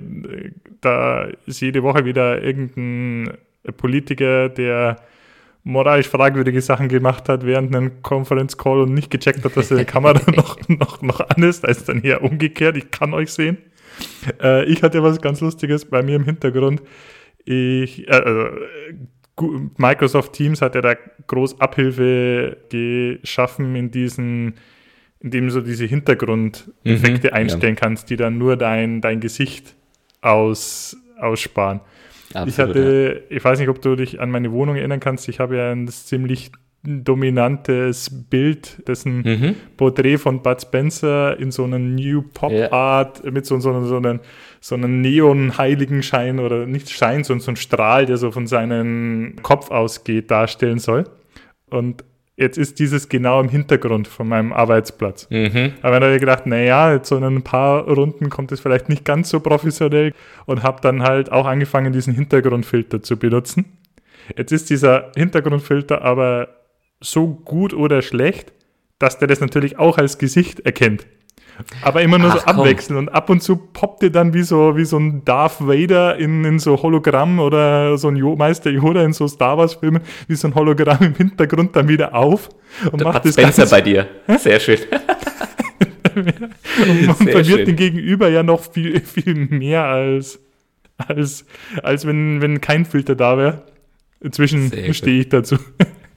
[0.80, 3.36] da ist jede Woche wieder irgendein
[3.76, 4.96] Politiker, der
[5.66, 9.84] moralisch fragwürdige Sachen gemacht hat während einem Conference Call und nicht gecheckt hat, dass die
[9.84, 11.64] Kamera noch, noch, noch an ist.
[11.64, 12.76] Da ist dann eher umgekehrt.
[12.76, 13.58] Ich kann euch sehen.
[14.40, 16.82] Äh, ich hatte was ganz Lustiges bei mir im Hintergrund.
[17.44, 18.48] Ich, äh, also,
[19.76, 20.94] Microsoft Teams hat ja da
[21.26, 24.54] groß Abhilfe geschaffen in diesen,
[25.18, 27.80] indem du so diese Hintergrundeffekte mhm, einstellen ja.
[27.80, 29.74] kannst, die dann nur dein, dein Gesicht
[30.20, 31.80] aus, aussparen.
[32.34, 33.36] Absolut, ich hatte, ja.
[33.36, 35.88] ich weiß nicht, ob du dich an meine Wohnung erinnern kannst, ich habe ja ein
[35.88, 36.50] ziemlich
[36.86, 39.56] dominantes Bild, dessen mhm.
[39.76, 43.30] Porträt von Bud Spencer in so einer New Pop Art ja.
[43.30, 44.20] mit so, so, so, einem,
[44.60, 49.70] so einem Neon-Heiligenschein oder nicht Schein, sondern so ein Strahl, der so von seinem Kopf
[49.70, 51.04] ausgeht, darstellen soll.
[51.68, 52.04] Und
[52.36, 55.28] jetzt ist dieses genau im Hintergrund von meinem Arbeitsplatz.
[55.30, 55.72] Mhm.
[55.82, 58.88] Aber dann habe ich gedacht, naja, jetzt so in ein paar Runden kommt es vielleicht
[58.88, 60.12] nicht ganz so professionell
[60.44, 63.64] und habe dann halt auch angefangen, diesen Hintergrundfilter zu benutzen.
[64.36, 66.48] Jetzt ist dieser Hintergrundfilter aber
[67.00, 68.52] so gut oder schlecht,
[68.98, 71.06] dass der das natürlich auch als Gesicht erkennt.
[71.82, 72.98] Aber immer nur Ach, so abwechselnd.
[72.98, 76.44] Und ab und zu poppt ihr dann wie so, wie so ein Darth Vader in,
[76.44, 80.48] in so Hologramm oder so ein jo Meister Yoda in so Star Wars-Filmen, wie so
[80.48, 82.50] ein Hologramm im Hintergrund dann wieder auf.
[82.90, 83.74] Und Der macht das Spencer Ganze.
[83.74, 84.08] bei dir.
[84.38, 84.78] Sehr schön.
[86.14, 87.64] und man verwirrt schön.
[87.66, 90.38] den Gegenüber ja noch viel, viel mehr als,
[90.98, 91.46] als,
[91.82, 93.62] als wenn, wenn kein Filter da wäre.
[94.20, 95.56] Inzwischen stehe ich dazu.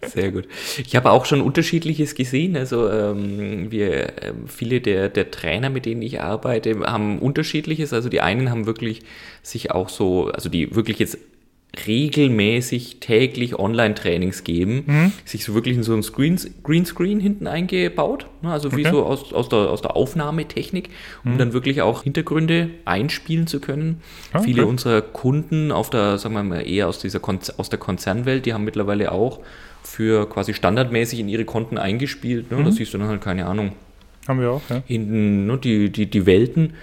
[0.06, 0.48] Sehr gut.
[0.78, 2.56] Ich habe auch schon unterschiedliches gesehen.
[2.56, 7.92] Also ähm, wir, äh, viele der, der Trainer, mit denen ich arbeite, haben unterschiedliches.
[7.92, 9.02] Also die einen haben wirklich
[9.44, 11.18] sich auch so, also die wirklich jetzt
[11.86, 15.12] regelmäßig täglich Online-Trainings geben, mhm.
[15.24, 18.52] sich so wirklich in so ein Screen, Greenscreen hinten eingebaut, ne?
[18.52, 18.92] also wie okay.
[18.92, 20.90] so aus, aus, der, aus der Aufnahmetechnik,
[21.24, 21.38] um mhm.
[21.38, 24.02] dann wirklich auch Hintergründe einspielen zu können.
[24.34, 24.46] Okay.
[24.46, 28.46] Viele unserer Kunden auf der, sagen wir mal, eher aus dieser Kon aus der Konzernwelt,
[28.46, 29.40] die haben mittlerweile auch
[29.90, 32.52] für quasi standardmäßig in ihre Konten eingespielt.
[32.52, 32.58] Ne?
[32.58, 32.66] Mhm.
[32.66, 33.72] Da siehst du dann halt, keine Ahnung.
[34.28, 34.84] Haben wir auch, ja.
[34.86, 36.74] Hinten ne, die, die, die Welten.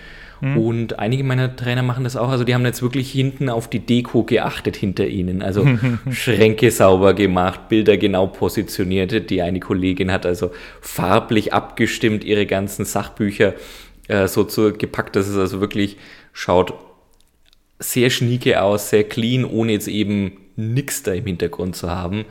[0.41, 0.59] Mhm.
[0.59, 2.29] Und einige meiner Trainer machen das auch.
[2.29, 5.41] Also die haben jetzt wirklich hinten auf die Deko geachtet hinter ihnen.
[5.41, 5.67] Also
[6.11, 9.31] Schränke sauber gemacht, Bilder genau positioniert.
[9.31, 13.55] Die eine Kollegin hat also farblich abgestimmt ihre ganzen Sachbücher
[14.09, 15.97] äh, so zu, gepackt, dass es also wirklich
[16.33, 16.75] schaut
[17.79, 22.25] sehr schnieke aus, sehr clean, ohne jetzt eben nichts da im Hintergrund zu haben.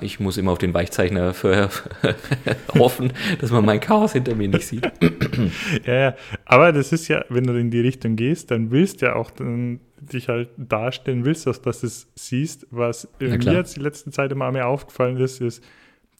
[0.00, 1.34] Ich muss immer auf den Weichzeichner
[2.74, 4.90] hoffen, dass man mein Chaos hinter mir nicht sieht.
[5.86, 9.06] ja, ja, aber das ist ja, wenn du in die Richtung gehst, dann willst du
[9.06, 12.66] ja auch dann dich halt darstellen, willst du, dass du es siehst.
[12.70, 15.62] Was mir jetzt die letzte Zeit immer mehr aufgefallen ist, ist,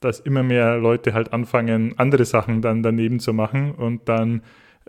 [0.01, 4.41] dass immer mehr Leute halt anfangen, andere Sachen dann daneben zu machen und dann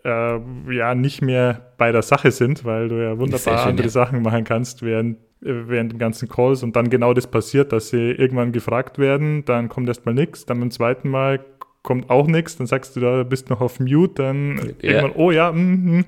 [0.05, 0.39] äh,
[0.73, 3.91] ja nicht mehr bei der Sache sind, weil du ja wunderbar schön, andere ja.
[3.91, 7.89] Sachen machen kannst während, äh, während dem ganzen Calls und dann genau das passiert, dass
[7.89, 11.45] sie irgendwann gefragt werden, dann kommt erstmal nichts, dann beim zweiten Mal
[11.83, 14.91] kommt auch nichts, dann sagst du da, bist noch auf Mute, dann ja.
[14.91, 16.05] irgendwann, oh ja, mm, mm.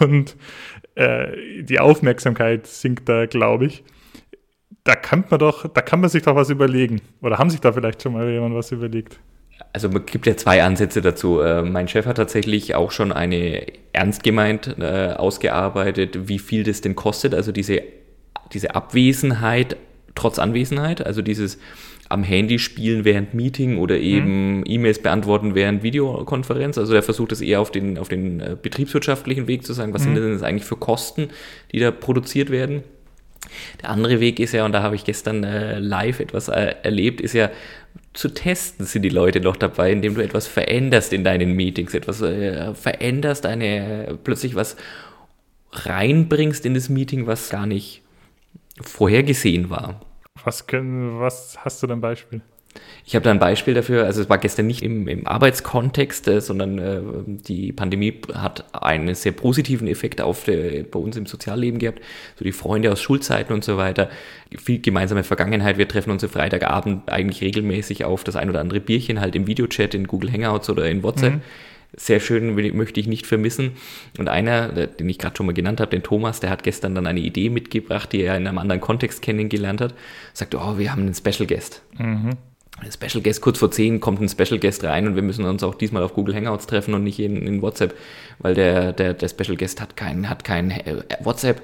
[0.04, 0.36] und
[0.94, 3.84] äh, die Aufmerksamkeit sinkt da, glaube ich.
[4.84, 7.00] Da kann man doch, da kann man sich doch was überlegen.
[7.20, 9.18] Oder haben sich da vielleicht schon mal jemand was überlegt?
[9.72, 11.40] Also es gibt ja zwei Ansätze dazu.
[11.40, 16.80] Äh, mein Chef hat tatsächlich auch schon eine ernst gemeint äh, ausgearbeitet, wie viel das
[16.80, 17.34] denn kostet.
[17.34, 17.82] Also diese,
[18.52, 19.76] diese Abwesenheit
[20.14, 21.58] trotz Anwesenheit, also dieses
[22.08, 24.02] am Handy spielen während Meeting oder mhm.
[24.02, 24.64] eben mhm.
[24.66, 26.78] E-Mails beantworten während Videokonferenz.
[26.78, 30.02] Also er versucht es eher auf den, auf den äh, betriebswirtschaftlichen Weg zu sagen, was
[30.02, 30.14] mhm.
[30.14, 31.28] sind denn das eigentlich für Kosten,
[31.72, 32.82] die da produziert werden.
[33.82, 37.20] Der andere Weg ist ja, und da habe ich gestern äh, live etwas äh, erlebt,
[37.20, 37.50] ist ja
[38.14, 42.20] zu testen, sind die Leute noch dabei, indem du etwas veränderst in deinen Meetings, etwas
[42.22, 44.76] äh, veränderst, eine plötzlich was
[45.72, 48.02] reinbringst in das Meeting, was gar nicht
[48.82, 50.00] vorhergesehen war.
[50.44, 52.42] Was, können, was hast du denn Beispiel?
[53.04, 56.40] Ich habe da ein Beispiel dafür, also es war gestern nicht im, im Arbeitskontext, äh,
[56.40, 61.78] sondern äh, die Pandemie hat einen sehr positiven Effekt auf der, bei uns im Sozialleben
[61.78, 62.00] gehabt.
[62.36, 64.10] So die Freunde aus Schulzeiten und so weiter.
[64.56, 65.78] Viel gemeinsame Vergangenheit.
[65.78, 69.46] Wir treffen uns am Freitagabend eigentlich regelmäßig auf das ein oder andere Bierchen, halt im
[69.46, 71.36] Videochat, in Google Hangouts oder in WhatsApp.
[71.36, 71.42] Mhm
[71.96, 73.72] sehr schön, möchte ich nicht vermissen.
[74.18, 77.06] Und einer, den ich gerade schon mal genannt habe, den Thomas, der hat gestern dann
[77.06, 79.94] eine Idee mitgebracht, die er in einem anderen Kontext kennengelernt hat.
[80.34, 81.82] Sagt, oh, wir haben einen Special Guest.
[81.98, 82.32] Mhm.
[82.80, 85.64] Ein Special Guest, kurz vor 10 kommt ein Special Guest rein und wir müssen uns
[85.64, 87.94] auch diesmal auf Google Hangouts treffen und nicht in, in WhatsApp,
[88.38, 91.62] weil der, der, der Special Guest hat kein, hat kein äh, WhatsApp.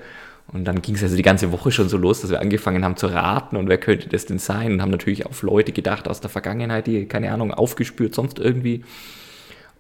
[0.49, 2.97] Und dann ging es also die ganze Woche schon so los, dass wir angefangen haben
[2.97, 6.21] zu raten und wer könnte das denn sein und haben natürlich auf Leute gedacht aus
[6.21, 8.85] der Vergangenheit, die, keine Ahnung, aufgespürt, sonst irgendwie.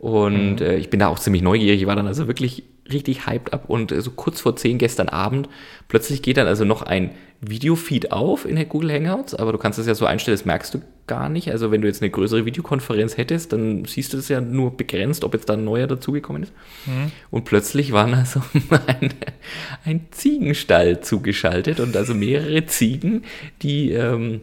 [0.04, 0.66] Und mhm.
[0.66, 1.80] äh, ich bin da auch ziemlich neugierig.
[1.80, 5.08] Ich war dann also wirklich richtig hyped ab und äh, so kurz vor 10 gestern
[5.08, 5.48] Abend,
[5.88, 9.78] plötzlich geht dann also noch ein Videofeed auf in der Google Hangouts, aber du kannst
[9.78, 11.50] das ja so einstellen, das merkst du gar nicht.
[11.50, 15.24] Also wenn du jetzt eine größere Videokonferenz hättest, dann siehst du das ja nur begrenzt,
[15.24, 16.52] ob jetzt da ein neuer dazugekommen ist.
[16.84, 17.10] Mhm.
[17.30, 18.42] Und plötzlich waren also
[18.86, 19.08] ein,
[19.86, 23.24] ein Ziegenstall zugeschaltet und also mehrere Ziegen,
[23.62, 24.42] die ähm,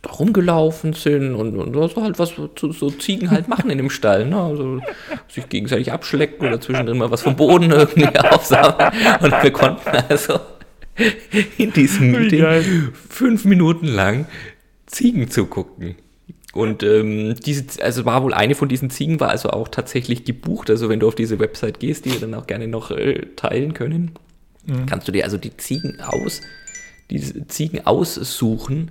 [0.00, 3.90] da rumgelaufen sind und, und war halt was so, so Ziegen halt machen in dem
[3.90, 4.40] Stall, ne?
[4.40, 4.80] Also
[5.28, 8.92] sich gegenseitig abschlecken oder zwischendrin mal was vom Boden irgendwie aufsammeln.
[9.20, 10.40] Und wir konnten also
[11.58, 14.26] in diesem Meeting fünf Minuten lang
[14.86, 15.96] Ziegen zugucken.
[16.52, 20.68] Und ähm, diese, also war wohl eine von diesen Ziegen, war also auch tatsächlich gebucht.
[20.68, 23.72] Also wenn du auf diese Website gehst, die wir dann auch gerne noch äh, teilen
[23.72, 24.12] können,
[24.66, 24.86] mhm.
[24.86, 26.42] kannst du dir also die Ziegen aus,
[27.10, 28.90] diese Ziegen aussuchen,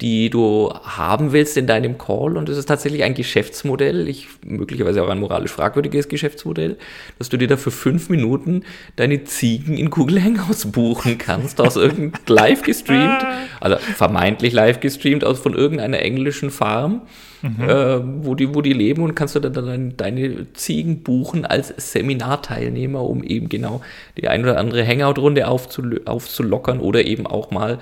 [0.00, 2.36] die du haben willst in deinem Call.
[2.36, 6.76] Und es ist tatsächlich ein Geschäftsmodell, ich, möglicherweise auch ein moralisch fragwürdiges Geschäftsmodell,
[7.18, 8.64] dass du dir da für fünf Minuten
[8.96, 13.24] deine Ziegen in Google Hangouts buchen kannst, aus irgendeinem live gestreamt,
[13.60, 17.02] also vermeintlich live gestreamt aus von irgendeiner englischen Farm.
[17.42, 17.68] Mhm.
[17.68, 21.74] Äh, wo, die, wo die leben und kannst du dann deine, deine Ziegen buchen als
[21.76, 23.82] Seminarteilnehmer, um eben genau
[24.16, 27.80] die ein oder andere Hangout-Runde aufzulockern oder eben auch mal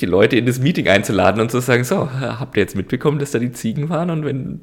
[0.00, 3.30] die Leute in das Meeting einzuladen und zu sagen, so, habt ihr jetzt mitbekommen, dass
[3.30, 4.10] da die Ziegen waren?
[4.10, 4.60] Und wenn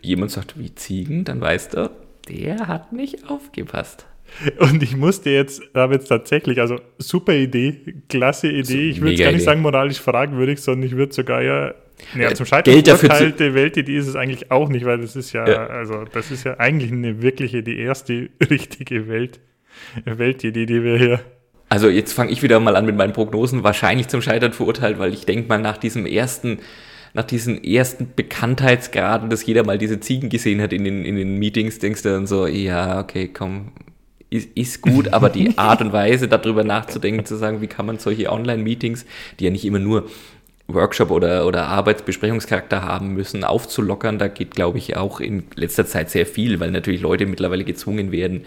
[0.00, 1.90] jemand sagt, wie Ziegen, dann weißt du,
[2.28, 4.06] der hat nicht aufgepasst.
[4.58, 8.88] Und ich musste jetzt, habe jetzt tatsächlich, also super Idee, klasse Idee.
[8.88, 11.74] Ich würde gar nicht sagen moralisch fragwürdig, sondern ich würde sogar ja,
[12.16, 15.46] ja zum Scheitern Geld verurteilte Weltidee ist es eigentlich auch nicht, weil das ist ja,
[15.46, 19.40] ja, also das ist ja eigentlich eine wirkliche, die erste richtige Welt,
[20.04, 21.20] Weltidee, die wir hier
[21.72, 25.14] also jetzt fange ich wieder mal an mit meinen Prognosen, wahrscheinlich zum Scheitern verurteilt, weil
[25.14, 26.58] ich denke mal nach diesem ersten,
[27.14, 31.38] nach diesen ersten Bekanntheitsgraden, dass jeder mal diese Ziegen gesehen hat in den, in den
[31.38, 33.72] Meetings, denkst du dann so, ja, okay, komm,
[34.28, 37.98] ist, ist gut, aber die Art und Weise, darüber nachzudenken, zu sagen, wie kann man
[37.98, 39.06] solche Online-Meetings,
[39.40, 40.10] die ja nicht immer nur
[40.68, 46.10] Workshop oder, oder Arbeitsbesprechungscharakter haben müssen, aufzulockern, da geht, glaube ich, auch in letzter Zeit
[46.10, 48.44] sehr viel, weil natürlich Leute mittlerweile gezwungen werden,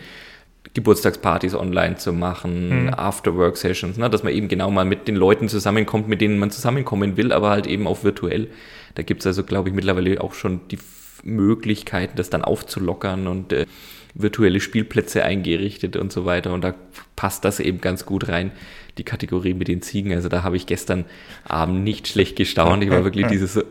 [0.76, 2.94] Geburtstagspartys online zu machen, mhm.
[2.94, 7.18] After-Work-Sessions, ne, dass man eben genau mal mit den Leuten zusammenkommt, mit denen man zusammenkommen
[7.18, 8.50] will, aber halt eben auch virtuell.
[8.94, 10.78] Da gibt es also, glaube ich, mittlerweile auch schon die
[11.24, 13.66] Möglichkeiten, das dann aufzulockern und äh,
[14.14, 16.54] virtuelle Spielplätze eingerichtet und so weiter.
[16.54, 16.76] Und da
[17.16, 18.52] passt das eben ganz gut rein,
[18.98, 20.14] die Kategorie mit den Ziegen.
[20.14, 21.06] Also da habe ich gestern
[21.46, 22.84] Abend nicht schlecht gestaunt.
[22.84, 23.64] Ich war wirklich dieses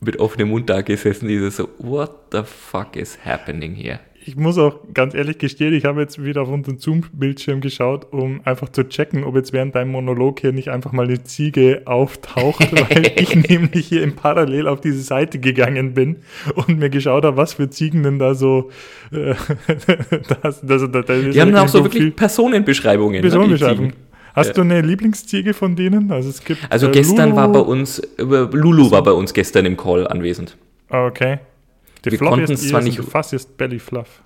[0.00, 4.00] mit offenem Mund da gesessen, dieses so, what the fuck is happening here?
[4.28, 8.42] Ich muss auch ganz ehrlich gestehen, ich habe jetzt wieder auf unseren Zoom-Bildschirm geschaut, um
[8.44, 12.70] einfach zu checken, ob jetzt während deinem Monolog hier nicht einfach mal eine Ziege auftaucht,
[12.90, 16.16] weil ich nämlich hier im Parallel auf diese Seite gegangen bin
[16.54, 18.70] und mir geschaut habe, was für Ziegen denn da so.
[19.12, 19.34] Äh,
[20.42, 23.14] das, das, das, Die haben auch so wirklich Personenbeschreibungen.
[23.14, 23.94] Ne, Personenbeschreibungen.
[24.34, 26.12] Hast du eine Lieblingsziege von denen?
[26.12, 26.60] Also es gibt.
[26.68, 27.36] Also äh, gestern Lulu.
[27.36, 30.58] war bei uns, äh, Lulu war bei uns gestern im Call anwesend.
[30.90, 31.38] Okay.
[32.04, 33.02] Die wir konnten es zwar nicht.
[33.02, 34.22] Fast ist Belly Fluff.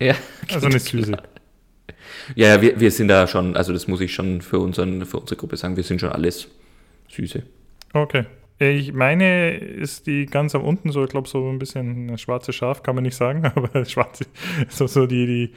[0.00, 0.14] Ja.
[0.52, 1.16] Also eine Süße.
[2.34, 5.18] Ja, ja wir, wir sind da schon, also das muss ich schon für, unseren, für
[5.18, 6.48] unsere Gruppe sagen, wir sind schon alles
[7.08, 7.42] Süße.
[7.92, 8.26] Okay.
[8.58, 12.52] Ich meine, ist die ganz am unten so, ich glaube, so ein bisschen eine schwarze
[12.52, 14.24] Schaf, kann man nicht sagen, aber schwarze,
[14.68, 15.52] so, so die, die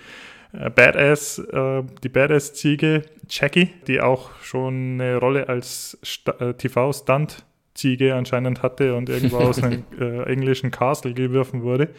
[0.58, 5.98] äh, Badass, äh, die Badass-Ziege Jackie, die auch schon eine Rolle als
[6.40, 11.90] äh, TV-Stunt Ziege anscheinend hatte und irgendwo aus einem äh, englischen Castle geworfen wurde.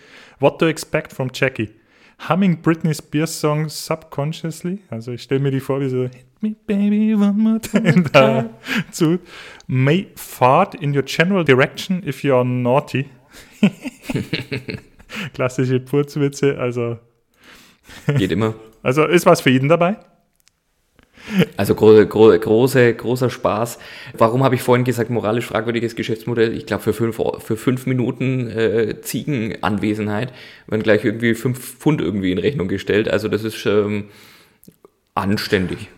[0.40, 1.70] What to expect from Jackie?
[2.28, 4.80] Humming Britney Spears Song subconsciously.
[4.88, 9.18] Also ich stelle mir die vor, wie so Hit me baby one more time dazu.
[9.66, 13.06] May fart in your general direction if you are naughty.
[15.34, 16.98] Klassische Purzwitze, also
[18.16, 18.54] geht immer.
[18.82, 19.98] Also ist was für jeden dabei?
[21.56, 23.78] Also gro gro große, großer Spaß.
[24.16, 26.56] Warum habe ich vorhin gesagt, moralisch fragwürdiges Geschäftsmodell?
[26.56, 30.32] Ich glaube, für fünf, für fünf Minuten äh, Ziegenanwesenheit
[30.66, 33.08] werden gleich irgendwie fünf Pfund irgendwie in Rechnung gestellt.
[33.08, 34.04] Also das ist ähm,
[35.14, 35.88] anständig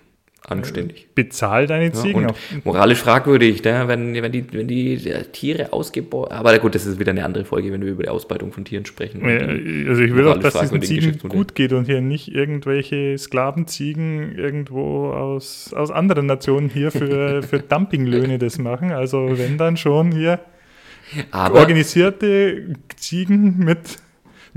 [0.50, 1.08] anständig.
[1.14, 2.34] Bezahl deine Ziegen ja,
[2.64, 3.84] Moralisch fragwürdig, ne?
[3.86, 4.96] wenn, wenn, die, wenn die
[5.32, 6.32] Tiere ausgebeutet.
[6.32, 8.86] Aber gut, das ist wieder eine andere Folge, wenn wir über die Ausbeutung von Tieren
[8.86, 9.28] sprechen.
[9.28, 13.16] Ja, also ich will auch, dass es den Ziegen gut geht und hier nicht irgendwelche
[13.18, 18.92] Sklavenziegen irgendwo aus, aus anderen Nationen hier für, für Dumpinglöhne das machen.
[18.92, 20.40] Also wenn dann schon hier
[21.30, 23.98] Aber organisierte Ziegen mit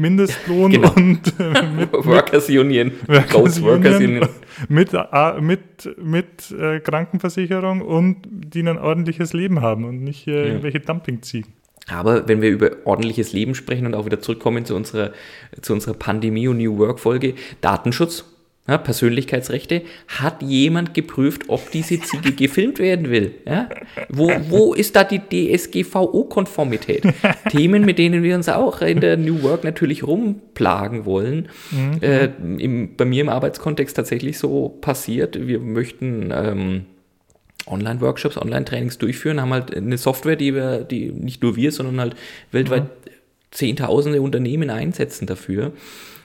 [0.02, 0.94] Mindestlohn genau.
[0.96, 4.28] und äh, mit, Workers Union, Workers, Workers Union,
[4.68, 10.32] mit, äh, mit, mit äh, Krankenversicherung und die ein ordentliches Leben haben und nicht äh,
[10.32, 10.46] ja.
[10.46, 11.54] irgendwelche Dumpingziegen.
[11.88, 15.12] Aber wenn wir über ordentliches Leben sprechen und auch wieder zurückkommen zu unserer,
[15.62, 18.26] zu unserer Pandemie- und New Work-Folge, Datenschutz
[18.68, 23.34] ja, Persönlichkeitsrechte, hat jemand geprüft, ob diese Ziege gefilmt werden will?
[23.46, 23.70] Ja?
[24.10, 27.04] Wo, wo ist da die DSGVO-Konformität?
[27.50, 31.50] Themen, mit denen wir uns auch in der New Work natürlich rumplagen wollen.
[31.72, 32.02] Mhm.
[32.02, 35.48] Äh, im, bei mir im Arbeitskontext tatsächlich so passiert.
[35.48, 36.86] Wir möchten ähm,
[37.66, 42.16] Online-Workshops, Online-Trainings durchführen, haben halt eine Software, die wir, die nicht nur wir, sondern halt
[42.52, 43.12] weltweit mhm.
[43.52, 45.74] Zehntausende Unternehmen einsetzen dafür.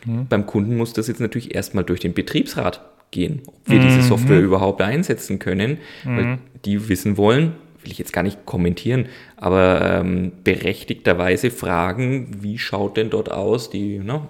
[0.07, 0.27] Mhm.
[0.29, 3.83] Beim Kunden muss das jetzt natürlich erstmal durch den Betriebsrat gehen, ob wir mhm.
[3.83, 6.39] diese Software überhaupt einsetzen können, weil mhm.
[6.65, 12.97] die wissen wollen, will ich jetzt gar nicht kommentieren, aber ähm, berechtigterweise fragen, wie schaut
[12.97, 14.29] denn dort aus die ne,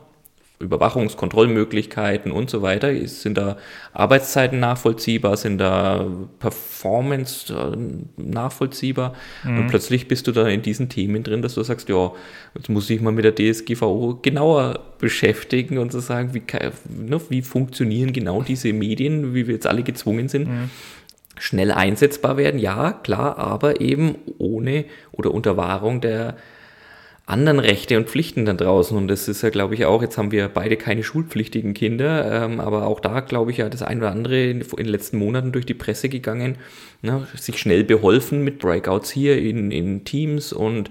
[0.59, 2.95] Überwachungskontrollmöglichkeiten und so weiter.
[3.07, 3.59] Sind da
[3.92, 5.37] Arbeitszeiten nachvollziehbar?
[5.37, 6.07] Sind da
[6.38, 7.77] Performance äh,
[8.16, 9.14] nachvollziehbar?
[9.45, 9.59] Mhm.
[9.59, 12.12] Und plötzlich bist du da in diesen Themen drin, dass du sagst, ja,
[12.55, 16.42] jetzt muss ich mal mit der DSGVO genauer beschäftigen und zu so sagen, wie,
[16.88, 20.49] ne, wie funktionieren genau diese Medien, wie wir jetzt alle gezwungen sind.
[20.49, 20.71] Mhm
[21.38, 26.37] schnell einsetzbar werden, ja, klar, aber eben ohne oder unter Wahrung der
[27.27, 28.97] anderen Rechte und Pflichten da draußen.
[28.97, 32.61] Und das ist ja, glaube ich, auch, jetzt haben wir beide keine schulpflichtigen Kinder, ähm,
[32.61, 35.51] aber auch da, glaube ich, ja, das ein oder andere in, in, den letzten Monaten
[35.51, 36.57] durch die Presse gegangen,
[37.03, 40.91] ne, sich schnell beholfen mit Breakouts hier in, in Teams und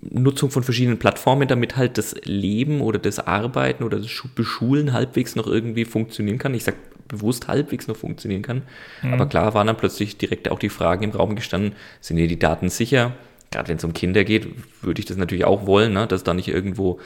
[0.00, 5.34] Nutzung von verschiedenen Plattformen, damit halt das Leben oder das Arbeiten oder das Beschulen halbwegs
[5.34, 6.54] noch irgendwie funktionieren kann.
[6.54, 6.78] Ich sage
[7.08, 8.62] bewusst halbwegs noch funktionieren kann.
[9.02, 9.12] Mhm.
[9.12, 12.38] Aber klar waren dann plötzlich direkt auch die Fragen im Raum gestanden, sind hier die
[12.38, 13.12] Daten sicher?
[13.52, 14.48] Gerade wenn es um Kinder geht,
[14.82, 16.06] würde ich das natürlich auch wollen, ne?
[16.06, 16.98] dass da nicht irgendwo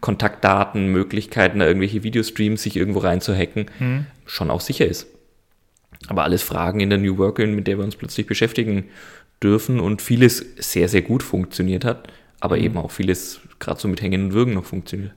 [0.00, 4.06] Kontaktdaten, Möglichkeiten, irgendwelche Videostreams sich irgendwo reinzuhacken, mhm.
[4.26, 5.06] schon auch sicher ist.
[6.08, 8.84] Aber alles Fragen in der New Work, mit der wir uns plötzlich beschäftigen
[9.42, 12.08] dürfen und vieles sehr, sehr gut funktioniert hat,
[12.40, 12.64] aber mhm.
[12.64, 15.12] eben auch vieles gerade so mit Hängen und Würgen noch funktioniert.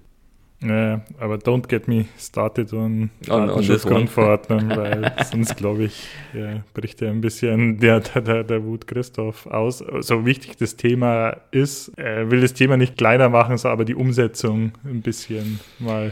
[0.59, 7.09] Ja, aber don't get me started on Datenschutzgrundverordnung, weil sonst, glaube ich, ja, bricht ja
[7.09, 9.83] ein bisschen der, der, der Wut Christoph aus.
[9.99, 13.93] So wichtig das Thema ist, er will das Thema nicht kleiner machen, so aber die
[13.93, 16.11] Umsetzung ein bisschen mal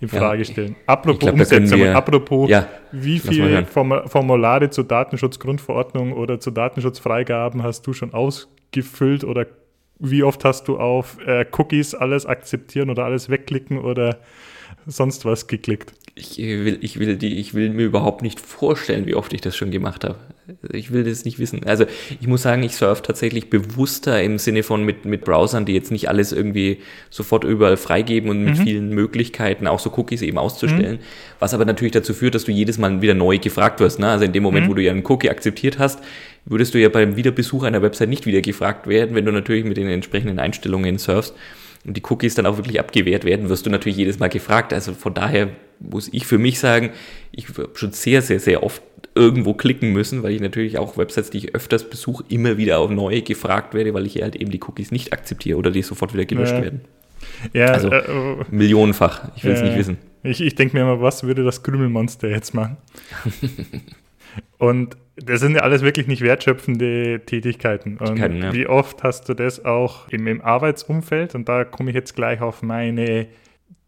[0.00, 0.76] in Frage ja, stellen.
[0.86, 7.86] Apropos glaub, Umsetzung, wir, apropos, ja, wie viele Formulare zur Datenschutzgrundverordnung oder zu Datenschutzfreigaben hast
[7.86, 9.46] du schon ausgefüllt oder
[9.98, 14.18] wie oft hast du auf äh, Cookies alles akzeptieren oder alles wegklicken oder
[14.86, 15.94] sonst was geklickt?
[16.18, 19.54] Ich will, ich, will die, ich will mir überhaupt nicht vorstellen, wie oft ich das
[19.54, 20.16] schon gemacht habe.
[20.72, 21.64] Ich will das nicht wissen.
[21.66, 21.84] Also
[22.18, 25.90] ich muss sagen, ich surfe tatsächlich bewusster im Sinne von mit, mit Browsern, die jetzt
[25.90, 26.78] nicht alles irgendwie
[27.10, 28.62] sofort überall freigeben und mit mhm.
[28.62, 30.96] vielen Möglichkeiten auch so Cookies eben auszustellen.
[30.96, 31.38] Mhm.
[31.38, 33.98] Was aber natürlich dazu führt, dass du jedes Mal wieder neu gefragt wirst.
[33.98, 34.08] Ne?
[34.08, 34.70] Also in dem Moment, mhm.
[34.70, 36.00] wo du ja einen Cookie akzeptiert hast,
[36.46, 39.76] würdest du ja beim Wiederbesuch einer Website nicht wieder gefragt werden, wenn du natürlich mit
[39.76, 41.34] den entsprechenden Einstellungen surfst
[41.84, 44.72] und die Cookies dann auch wirklich abgewehrt werden, wirst du natürlich jedes Mal gefragt.
[44.72, 45.48] Also von daher
[45.80, 46.90] muss ich für mich sagen,
[47.32, 48.82] ich habe schon sehr, sehr, sehr oft
[49.14, 52.90] irgendwo klicken müssen, weil ich natürlich auch Websites, die ich öfters besuche, immer wieder auf
[52.90, 56.24] neue gefragt werde, weil ich halt eben die Cookies nicht akzeptiere oder die sofort wieder
[56.24, 56.62] gelöscht ja.
[56.62, 56.80] werden.
[57.52, 58.44] Ja, also äh, oh.
[58.50, 59.30] millionenfach.
[59.36, 59.98] Ich will es äh, nicht wissen.
[60.22, 62.76] Ich, ich denke mir immer, was würde das Krümelmonster jetzt machen?
[64.58, 67.96] Und das sind ja alles wirklich nicht wertschöpfende Tätigkeiten.
[67.96, 68.52] Und Tätigkeiten, ja.
[68.52, 71.34] wie oft hast du das auch im, im Arbeitsumfeld?
[71.34, 73.26] Und da komme ich jetzt gleich auf meine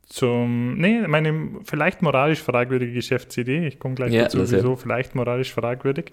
[0.08, 3.66] zum, nee, meine vielleicht moralisch fragwürdige Geschäftsidee.
[3.66, 6.12] Ich komme gleich ja, dazu, wieso vielleicht moralisch fragwürdig.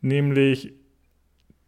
[0.00, 0.72] Nämlich,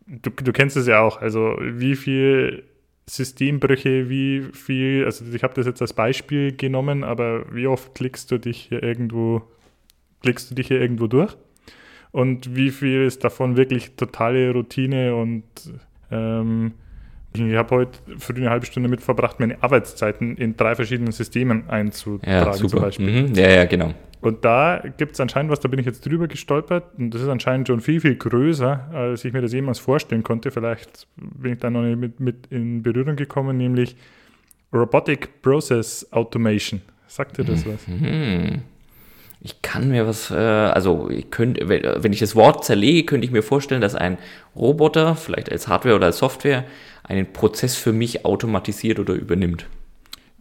[0.06, 2.64] du, du kennst es ja auch, also wie viel
[3.06, 8.30] Systembrüche, wie viel, also ich habe das jetzt als Beispiel genommen, aber wie oft klickst
[8.30, 9.42] du dich hier irgendwo,
[10.22, 11.36] klickst du dich hier irgendwo durch?
[12.14, 15.42] und wie viel ist davon wirklich totale Routine und
[16.12, 16.74] ähm,
[17.36, 21.68] ich habe heute für eine halbe Stunde mit verbracht, meine Arbeitszeiten in drei verschiedenen Systemen
[21.68, 23.28] einzutragen, ja, zum Beispiel.
[23.28, 23.34] Mhm.
[23.34, 23.92] Ja, ja, genau.
[24.20, 27.28] Und da gibt es anscheinend was, da bin ich jetzt drüber gestolpert und das ist
[27.28, 30.50] anscheinend schon viel, viel größer, als ich mir das jemals vorstellen konnte.
[30.50, 33.96] Vielleicht bin ich da noch nicht mit, mit in Berührung gekommen, nämlich
[34.72, 36.80] Robotic Process Automation.
[37.06, 37.86] Sagt dir das was?
[37.86, 38.62] Mhm
[39.44, 43.30] ich kann mir was, äh, also ich könnte, wenn ich das Wort zerlege, könnte ich
[43.30, 44.16] mir vorstellen, dass ein
[44.56, 46.64] Roboter, vielleicht als Hardware oder als Software,
[47.04, 49.66] einen Prozess für mich automatisiert oder übernimmt.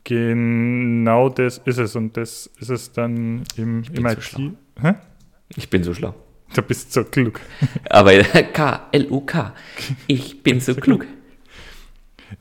[0.03, 4.23] Genau das ist es und das ist es dann im, im IT.
[4.23, 4.51] So?
[5.55, 6.15] Ich bin so schlau.
[6.53, 7.39] Du bist so klug.
[7.89, 9.53] Aber K-L-U-K.
[10.07, 11.05] Ich bin so klug.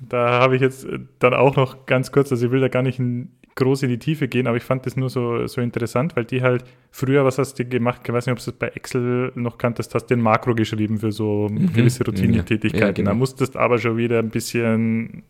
[0.01, 0.87] Da habe ich jetzt
[1.19, 3.99] dann auch noch ganz kurz, also ich will da gar nicht in groß in die
[3.99, 7.39] Tiefe gehen, aber ich fand das nur so, so interessant, weil die halt früher, was
[7.39, 8.01] hast du gemacht?
[8.05, 11.13] Ich weiß nicht, ob du es bei Excel noch kanntest, hast den Makro geschrieben für
[11.13, 11.73] so mhm.
[11.73, 12.87] gewisse Routinetätigkeiten.
[12.87, 13.11] Ja, genau.
[13.11, 15.23] Da musstest aber schon wieder ein bisschen,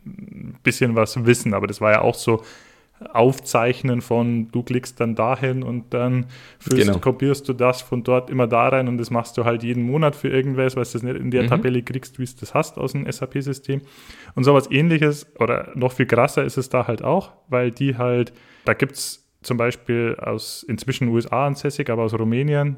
[0.62, 2.42] bisschen was wissen, aber das war ja auch so,
[3.06, 6.26] Aufzeichnen von, du klickst dann dahin und dann
[6.58, 6.98] führst, genau.
[6.98, 10.16] kopierst du das von dort immer da rein und das machst du halt jeden Monat
[10.16, 11.48] für irgendwas, weil du das nicht in der mhm.
[11.48, 13.82] Tabelle kriegst, wie es das hast aus dem SAP-System.
[14.34, 18.32] Und sowas ähnliches oder noch viel krasser ist es da halt auch, weil die halt,
[18.64, 22.76] da gibt es zum Beispiel aus inzwischen USA ansässig, aber aus Rumänien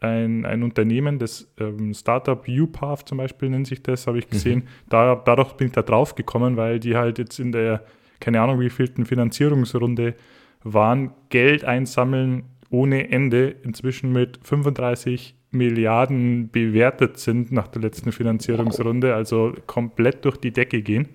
[0.00, 4.60] ein, ein Unternehmen, das ähm, Startup UPath zum Beispiel nennt sich das, habe ich gesehen.
[4.60, 4.88] Mhm.
[4.88, 7.84] Da, dadurch bin ich da drauf gekommen, weil die halt jetzt in der
[8.20, 10.14] keine Ahnung, wie viel Finanzierungsrunde
[10.62, 19.14] waren, Geld einsammeln ohne Ende, inzwischen mit 35 Milliarden bewertet sind nach der letzten Finanzierungsrunde,
[19.14, 21.08] also komplett durch die Decke gehen.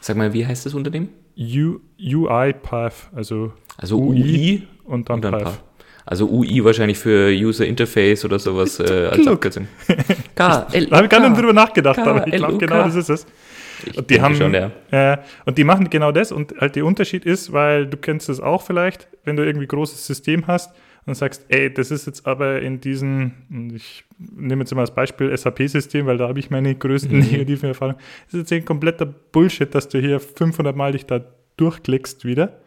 [0.00, 1.10] Sag mal, wie heißt das Unternehmen?
[1.38, 5.62] U, UiPath, also, also UI, UI und dann, und dann Path.
[6.04, 9.68] Also UI wahrscheinlich für User Interface oder sowas äh, als Abkürzung.
[10.34, 13.08] K, L, da habe ich gar nicht drüber nachgedacht, aber ich glaube, genau das ist
[13.08, 13.26] es.
[13.96, 14.70] Und die haben schon, ja.
[14.90, 18.40] Äh, und die machen genau das und halt der Unterschied ist, weil du kennst es
[18.40, 20.74] auch vielleicht, wenn du irgendwie großes System hast
[21.06, 25.36] und sagst, ey, das ist jetzt aber in diesen, ich nehme jetzt mal als Beispiel
[25.36, 27.24] SAP-System, weil da habe ich meine größten mhm.
[27.24, 27.98] negativen Erfahrungen.
[28.26, 31.20] Das ist jetzt ein kompletter Bullshit, dass du hier 500 Mal dich da
[31.56, 32.60] durchklickst wieder.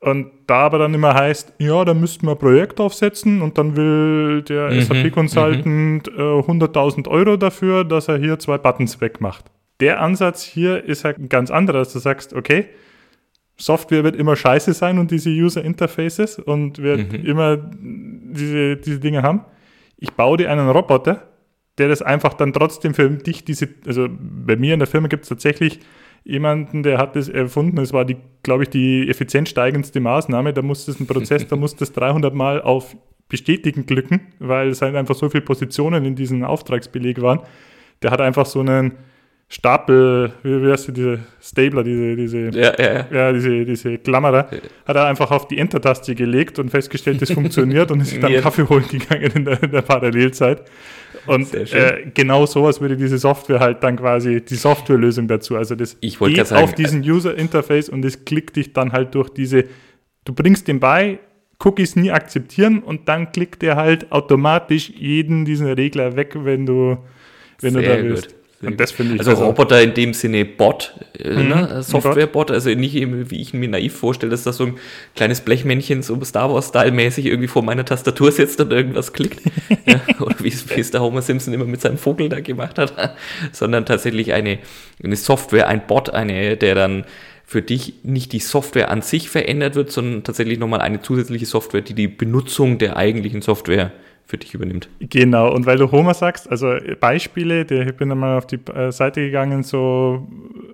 [0.00, 3.76] Und da aber dann immer heißt, ja, da müssten wir ein Projekt aufsetzen und dann
[3.76, 6.02] will der mhm, SAP-Consultant mhm.
[6.16, 9.46] äh, 100.000 Euro dafür, dass er hier zwei Buttons wegmacht.
[9.80, 12.66] Der Ansatz hier ist halt ein ganz anderer, dass du sagst, okay,
[13.56, 17.24] Software wird immer scheiße sein und diese User Interfaces und wird mhm.
[17.24, 19.44] immer diese, diese Dinge haben.
[19.96, 21.28] Ich baue dir einen Roboter,
[21.76, 25.24] der das einfach dann trotzdem für dich diese, also bei mir in der Firma gibt
[25.24, 25.80] es tatsächlich
[26.24, 27.76] jemanden, der hat das erfunden.
[27.76, 30.52] Das war die, glaube ich, die effizienzsteigendste Maßnahme.
[30.52, 32.96] Da musste es ein Prozess, da musste es 300 Mal auf
[33.28, 37.40] Bestätigen klicken, weil es halt einfach so viele Positionen in diesem Auftragsbeleg waren.
[38.02, 38.92] Der hat einfach so einen
[39.50, 43.06] Stapel, wie, wie heißt die, diese Stabler, diese, diese, ja, ja, ja.
[43.10, 44.50] ja diese, diese Klammerer,
[44.86, 48.68] hat er einfach auf die Enter-Taste gelegt und festgestellt, das funktioniert und ist dann Kaffee
[48.68, 50.64] holen gegangen in der, in der Parallelzeit.
[51.26, 55.56] Und äh, genau sowas würde diese Software halt dann quasi, die Softwarelösung dazu.
[55.56, 59.30] Also das ich geht sagen, auf diesen User-Interface und es klickt dich dann halt durch
[59.30, 59.64] diese,
[60.24, 61.20] du bringst den bei,
[61.64, 66.98] Cookies nie akzeptieren und dann klickt er halt automatisch jeden diesen Regler weg, wenn du,
[67.60, 68.28] wenn du da willst.
[68.28, 68.37] Gut.
[68.60, 71.82] Und das finde ich also, also Roboter in dem Sinne Bot, äh, mhm, ne?
[71.82, 74.78] Software-Bot, also nicht eben, wie ich mir naiv vorstelle, dass da so ein
[75.14, 79.40] kleines Blechmännchen so Star Wars-Style-mäßig irgendwie vor meiner Tastatur sitzt und irgendwas klickt.
[79.86, 83.16] ja, oder wie es der Homer Simpson immer mit seinem Vogel da gemacht hat,
[83.52, 84.58] sondern tatsächlich eine,
[85.02, 87.04] eine Software, ein Bot, eine, der dann
[87.44, 91.80] für dich nicht die Software an sich verändert wird, sondern tatsächlich nochmal eine zusätzliche Software,
[91.80, 93.92] die die Benutzung der eigentlichen Software
[94.28, 94.90] für dich übernimmt.
[95.00, 98.92] Genau, und weil du Homer sagst, also Beispiele, ich bin dann mal auf die äh,
[98.92, 100.28] Seite gegangen, so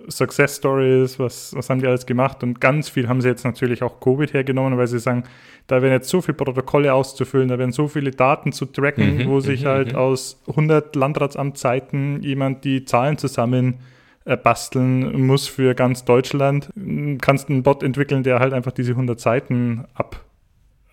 [0.09, 3.81] Success Stories, was, was haben die alles gemacht und ganz viel haben sie jetzt natürlich
[3.81, 5.23] auch Covid hergenommen, weil sie sagen,
[5.67, 9.29] da werden jetzt so viele Protokolle auszufüllen, da werden so viele Daten zu tracken, mhm,
[9.29, 9.99] wo sich mhm, halt mhm.
[9.99, 13.75] aus 100 Landratsamtszeiten jemand die Zahlen zusammen
[14.25, 16.71] äh, basteln muss für ganz Deutschland.
[16.75, 20.25] Du kannst einen Bot entwickeln, der halt einfach diese 100 Seiten ab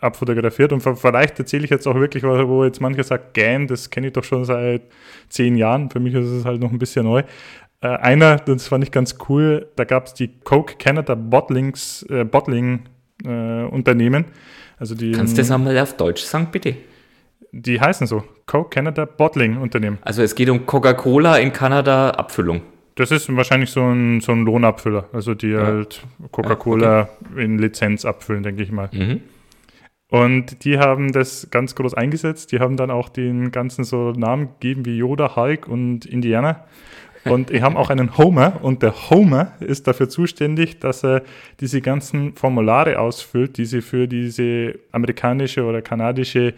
[0.02, 0.72] abfotografiert.
[0.72, 4.12] Und vielleicht erzähle ich jetzt auch wirklich, wo jetzt mancher sagt, GAN, das kenne ich
[4.12, 4.82] doch schon seit
[5.28, 5.90] zehn Jahren.
[5.90, 7.22] Für mich ist es halt noch ein bisschen neu.
[7.82, 12.24] Äh, einer, das fand ich ganz cool, da gab es die Coke Canada Bottlings, äh,
[12.24, 12.84] Bottling
[13.24, 14.26] äh, Unternehmen.
[14.78, 16.76] Also die, Kannst du das einmal auf Deutsch sagen, bitte?
[17.50, 19.98] Die heißen so, Coke Canada Bottling Unternehmen.
[20.02, 22.62] Also es geht um Coca-Cola in Kanada Abfüllung.
[22.94, 25.64] Das ist wahrscheinlich so ein, so ein Lohnabfüller, also die ja.
[25.64, 27.44] halt Coca-Cola ja, okay.
[27.44, 28.88] in Lizenz abfüllen, denke ich mal.
[28.92, 29.22] Mhm.
[30.12, 32.52] Und die haben das ganz groß eingesetzt.
[32.52, 36.66] Die haben dann auch den ganzen so Namen gegeben wie Yoda, Hulk und Indiana.
[37.24, 41.22] Und die haben auch einen Homer und der Homer ist dafür zuständig, dass er
[41.60, 46.52] diese ganzen Formulare ausfüllt, die sie für diese amerikanische oder kanadische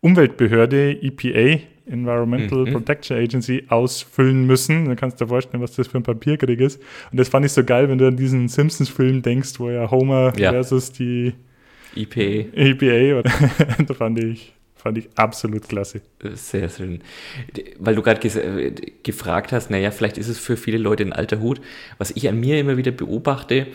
[0.00, 2.72] Umweltbehörde EPA, Environmental mhm.
[2.72, 4.86] Protection Agency, ausfüllen müssen.
[4.86, 6.80] Dann kannst du dir vorstellen, was das für ein Papierkrieg ist.
[7.12, 10.32] Und das fand ich so geil, wenn du an diesen Simpsons-Film denkst, wo ja Homer
[10.38, 10.52] ja.
[10.52, 11.34] versus die
[11.96, 12.56] EPA.
[12.56, 13.32] EPA, oder?
[13.86, 16.02] da fand ich, fand ich absolut klasse.
[16.34, 17.00] Sehr schön.
[17.78, 18.20] Weil du gerade
[19.02, 21.60] gefragt hast, naja, vielleicht ist es für viele Leute ein alter Hut.
[21.98, 23.66] Was ich an mir immer wieder beobachte,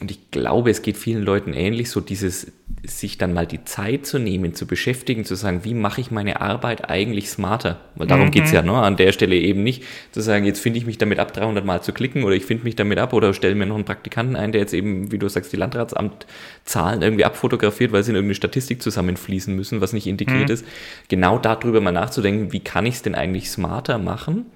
[0.00, 2.52] und ich glaube, es geht vielen Leuten ähnlich, so dieses,
[2.84, 6.40] sich dann mal die Zeit zu nehmen, zu beschäftigen, zu sagen, wie mache ich meine
[6.40, 7.80] Arbeit eigentlich smarter?
[7.96, 8.30] Weil darum mhm.
[8.30, 8.72] geht's ja, ne?
[8.72, 9.82] an der Stelle eben nicht,
[10.12, 12.64] zu sagen, jetzt finde ich mich damit ab, 300 Mal zu klicken oder ich finde
[12.64, 15.28] mich damit ab oder stelle mir noch einen Praktikanten ein, der jetzt eben, wie du
[15.28, 20.48] sagst, die Landratsamtzahlen irgendwie abfotografiert, weil sie in irgendeine Statistik zusammenfließen müssen, was nicht integriert
[20.48, 20.54] mhm.
[20.54, 20.64] ist.
[21.08, 24.46] Genau darüber mal nachzudenken, wie kann ich es denn eigentlich smarter machen?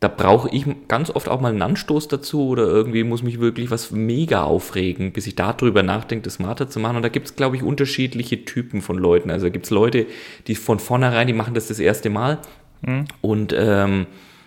[0.00, 3.70] Da brauche ich ganz oft auch mal einen Anstoß dazu oder irgendwie muss mich wirklich
[3.70, 6.96] was mega aufregen, bis ich darüber nachdenke, das smarter zu machen.
[6.96, 9.30] Und da gibt es, glaube ich, unterschiedliche Typen von Leuten.
[9.30, 10.06] Also gibt es Leute,
[10.46, 12.38] die von vornherein, die machen das das erste Mal
[12.80, 13.04] mhm.
[13.20, 14.06] und ähm,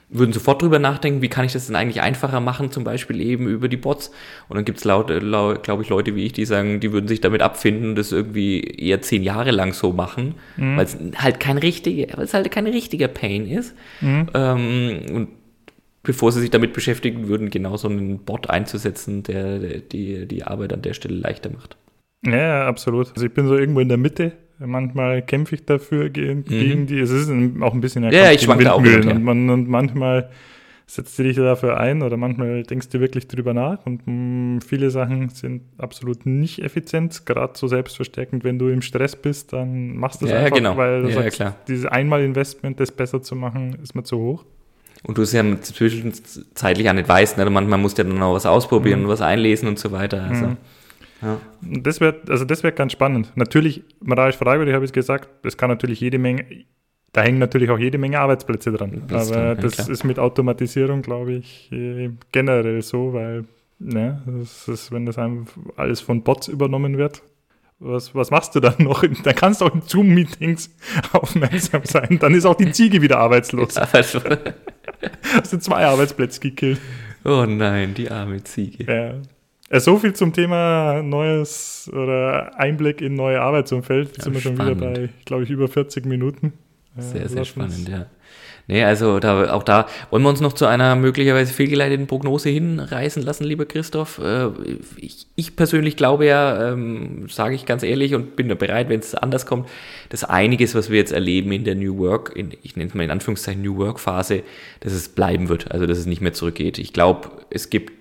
[0.09, 3.47] würden sofort drüber nachdenken, wie kann ich das denn eigentlich einfacher machen, zum Beispiel eben
[3.47, 4.09] über die Bots.
[4.49, 7.07] Und dann gibt es, laut, laut, glaube ich, Leute wie ich, die sagen, die würden
[7.07, 10.77] sich damit abfinden und das irgendwie eher zehn Jahre lang so machen, mhm.
[10.77, 13.75] weil es halt kein richtiger, weil es halt kein richtiger Pain ist.
[14.01, 14.27] Mhm.
[14.33, 15.27] Ähm, und
[16.03, 20.43] bevor sie sich damit beschäftigen würden, genau so einen Bot einzusetzen, der, der die, die
[20.43, 21.77] Arbeit an der Stelle leichter macht.
[22.25, 23.11] Ja, absolut.
[23.13, 24.33] Also ich bin so irgendwo in der Mitte.
[24.59, 26.43] Manchmal kämpfe ich dafür gegen, mhm.
[26.43, 26.99] gegen die.
[26.99, 27.29] Es ist
[27.61, 30.29] auch ein bisschen ja, ich schwanke auch mit, und, man, und manchmal
[30.85, 34.61] setzt du dich dafür ein oder manchmal denkst du wirklich drüber nach und mh, mm,
[34.61, 39.95] viele Sachen sind absolut nicht effizient, gerade so selbstverstärkend, wenn du im Stress bist, dann
[39.95, 40.77] machst du es ja, einfach, genau.
[40.77, 41.55] weil du ja, sagst, klar.
[41.67, 44.45] dieses Einmal-Investment, das besser zu machen, ist mir zu hoch
[45.03, 47.37] und du es ja zwischenzeitlich auch nicht weißt.
[47.37, 47.49] Ne?
[47.49, 49.05] Manchmal musst du ja dann noch was ausprobieren mhm.
[49.05, 50.23] und was einlesen und so weiter.
[50.23, 50.57] Also, mhm.
[51.21, 51.37] ja.
[51.61, 53.31] Das wird, also das wird ganz spannend.
[53.35, 56.45] Natürlich, moralisch fragwürdig habe ich gesagt, das kann natürlich jede Menge,
[57.11, 59.03] da hängen natürlich auch jede Menge Arbeitsplätze dran.
[59.07, 59.89] Das Aber das klar.
[59.89, 63.45] ist mit Automatisierung, glaube ich, äh, generell so, weil
[63.79, 65.17] ne, das ist, wenn das
[65.75, 67.21] alles von Bots übernommen wird,
[67.83, 69.03] was, was machst du dann noch?
[69.23, 70.69] Da kannst du auch in Zoom-Meetings
[71.13, 72.17] aufmerksam sein.
[72.19, 73.75] Dann ist auch die Ziege wieder arbeitslos.
[73.93, 74.21] Also.
[75.33, 76.79] Hast du zwei Arbeitsplätze gekillt.
[77.25, 78.85] Oh nein, die arme Ziege.
[78.85, 79.13] Ja.
[79.69, 84.09] Äh, so viel zum Thema neues oder Einblick in neue Arbeitsumfeld.
[84.09, 86.53] Jetzt ja, sind wir schon wieder bei, glaube ich, über 40 Minuten.
[86.97, 88.05] Sehr, sehr spannend, ja.
[88.67, 93.21] Nee, also da, auch da wollen wir uns noch zu einer möglicherweise fehlgeleiteten Prognose hinreißen
[93.21, 94.19] lassen, lieber Christoph.
[94.19, 94.49] Äh,
[94.95, 99.15] ich, ich persönlich glaube ja, ähm, sage ich ganz ehrlich und bin bereit, wenn es
[99.15, 99.67] anders kommt,
[100.09, 103.03] dass einiges, was wir jetzt erleben in der New Work, in, ich nenne es mal
[103.03, 104.43] in Anführungszeichen New Work Phase,
[104.79, 106.77] dass es bleiben wird, also dass es nicht mehr zurückgeht.
[106.77, 107.91] Ich glaube, es gibt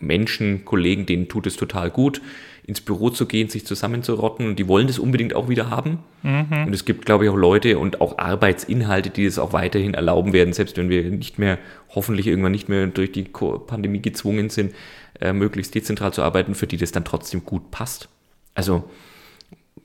[0.00, 2.20] Menschen, Kollegen, denen tut es total gut
[2.66, 5.98] ins Büro zu gehen, sich zusammenzurotten und die wollen das unbedingt auch wieder haben.
[6.22, 6.66] Mhm.
[6.66, 10.32] Und es gibt, glaube ich, auch Leute und auch Arbeitsinhalte, die das auch weiterhin erlauben
[10.32, 11.58] werden, selbst wenn wir nicht mehr,
[11.94, 14.74] hoffentlich irgendwann nicht mehr durch die Pandemie gezwungen sind,
[15.20, 18.08] äh, möglichst dezentral zu arbeiten, für die das dann trotzdem gut passt.
[18.54, 18.84] Also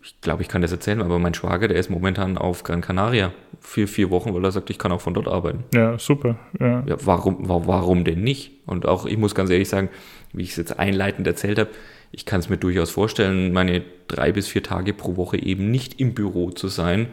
[0.02, 3.34] ich glaube, ich kann das erzählen, aber mein Schwager, der ist momentan auf Gran Canaria
[3.60, 5.66] für vier Wochen, weil er sagt, ich kann auch von dort arbeiten.
[5.74, 6.38] Ja, super.
[6.60, 6.84] Ja.
[6.86, 8.52] Ja, warum, warum denn nicht?
[8.66, 9.90] Und auch, ich muss ganz ehrlich sagen,
[10.32, 11.70] wie ich es jetzt einleitend erzählt habe,
[12.12, 16.00] ich kann es mir durchaus vorstellen, meine drei bis vier Tage pro Woche eben nicht
[16.00, 17.08] im Büro zu sein.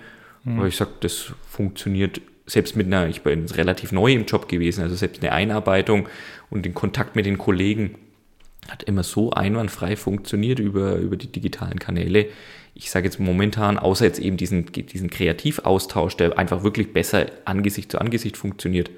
[0.45, 0.59] Mhm.
[0.59, 4.83] Aber ich sage, das funktioniert selbst mit einer, ich bin relativ neu im Job gewesen,
[4.83, 6.09] also selbst eine Einarbeitung
[6.49, 7.97] und den Kontakt mit den Kollegen
[8.69, 12.27] hat immer so einwandfrei funktioniert über, über die digitalen Kanäle.
[12.75, 17.91] Ich sage jetzt momentan, außer jetzt eben diesen, diesen Kreativaustausch, der einfach wirklich besser Angesicht
[17.91, 18.91] zu Angesicht funktioniert,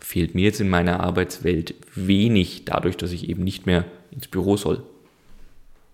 [0.00, 4.56] fehlt mir jetzt in meiner Arbeitswelt wenig dadurch, dass ich eben nicht mehr ins Büro
[4.56, 4.82] soll.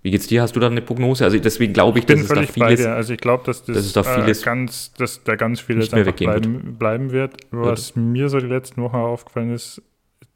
[0.05, 0.43] Wie geht's dir?
[0.43, 1.25] Hast du da eine Prognose?
[1.25, 3.93] Also deswegen glaube ich, ich dass es da vieles, Also ich glaube, dass das, dass
[3.95, 6.05] da vieles äh, ganz, dass da ganz vieles bleiben
[6.63, 6.79] wird.
[6.79, 7.37] bleiben wird.
[7.51, 8.05] Was wird.
[8.05, 9.81] mir so die letzten Wochen aufgefallen ist,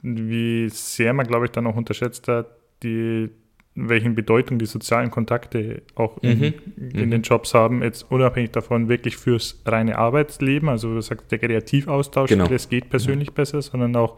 [0.02, 2.46] wie sehr man, glaube ich, dann auch unterschätzt hat,
[2.82, 3.28] die,
[3.74, 6.54] welchen Bedeutung die sozialen Kontakte auch in, mhm.
[6.94, 7.10] in mhm.
[7.10, 12.30] den Jobs haben, jetzt unabhängig davon wirklich fürs reine Arbeitsleben, also du sagst, der Kreativaustausch,
[12.30, 12.46] genau.
[12.46, 13.34] das geht persönlich mhm.
[13.34, 14.16] besser, sondern auch,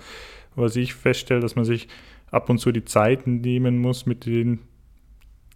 [0.54, 1.88] was ich feststelle, dass man sich
[2.30, 4.60] ab und zu die Zeit nehmen muss, mit den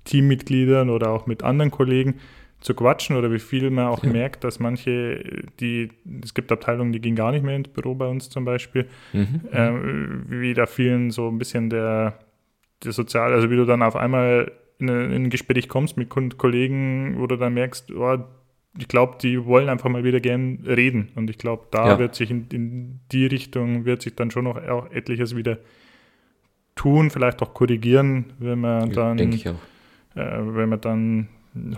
[0.05, 2.21] Teammitgliedern oder auch mit anderen Kollegen
[2.61, 4.11] zu quatschen oder wie viel man auch ja.
[4.11, 5.23] merkt, dass manche,
[5.61, 5.91] die,
[6.23, 9.43] es gibt Abteilungen, die gehen gar nicht mehr ins Büro bei uns zum Beispiel, mhm.
[9.53, 9.71] äh,
[10.29, 12.19] wie da vielen so ein bisschen der,
[12.83, 17.17] der Sozial, also wie du dann auf einmal in, in ein Gespräch kommst mit Kollegen,
[17.19, 18.19] wo du dann merkst, oh,
[18.79, 21.11] ich glaube, die wollen einfach mal wieder gern reden.
[21.15, 21.99] Und ich glaube, da ja.
[21.99, 25.59] wird sich in, in, die Richtung, wird sich dann schon noch auch etliches wieder
[26.75, 29.61] tun, vielleicht auch korrigieren, wenn man dann, denke ich auch.
[30.15, 31.29] Äh, wenn man dann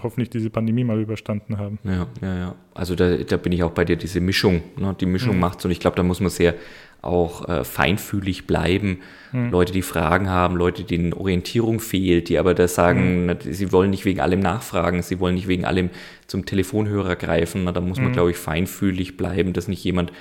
[0.03, 1.79] hoffentlich diese Pandemie mal überstanden haben.
[1.85, 2.55] Ja, ja, ja.
[2.75, 4.97] Also da, da bin ich auch bei dir, diese Mischung, ne?
[4.99, 5.41] die Mischung mhm.
[5.41, 6.55] macht's und ich glaube, da muss man sehr
[7.03, 8.99] auch äh, feinfühlig bleiben.
[9.33, 9.51] Mhm.
[9.51, 13.37] Leute, die Fragen haben, Leute, denen Orientierung fehlt, die aber da sagen, mhm.
[13.41, 15.91] sie wollen nicht wegen allem nachfragen, sie wollen nicht wegen allem
[16.27, 17.65] zum Telefonhörer greifen.
[17.65, 18.15] Na, da muss man, mhm.
[18.15, 20.13] glaube ich, feinfühlig bleiben, dass nicht jemand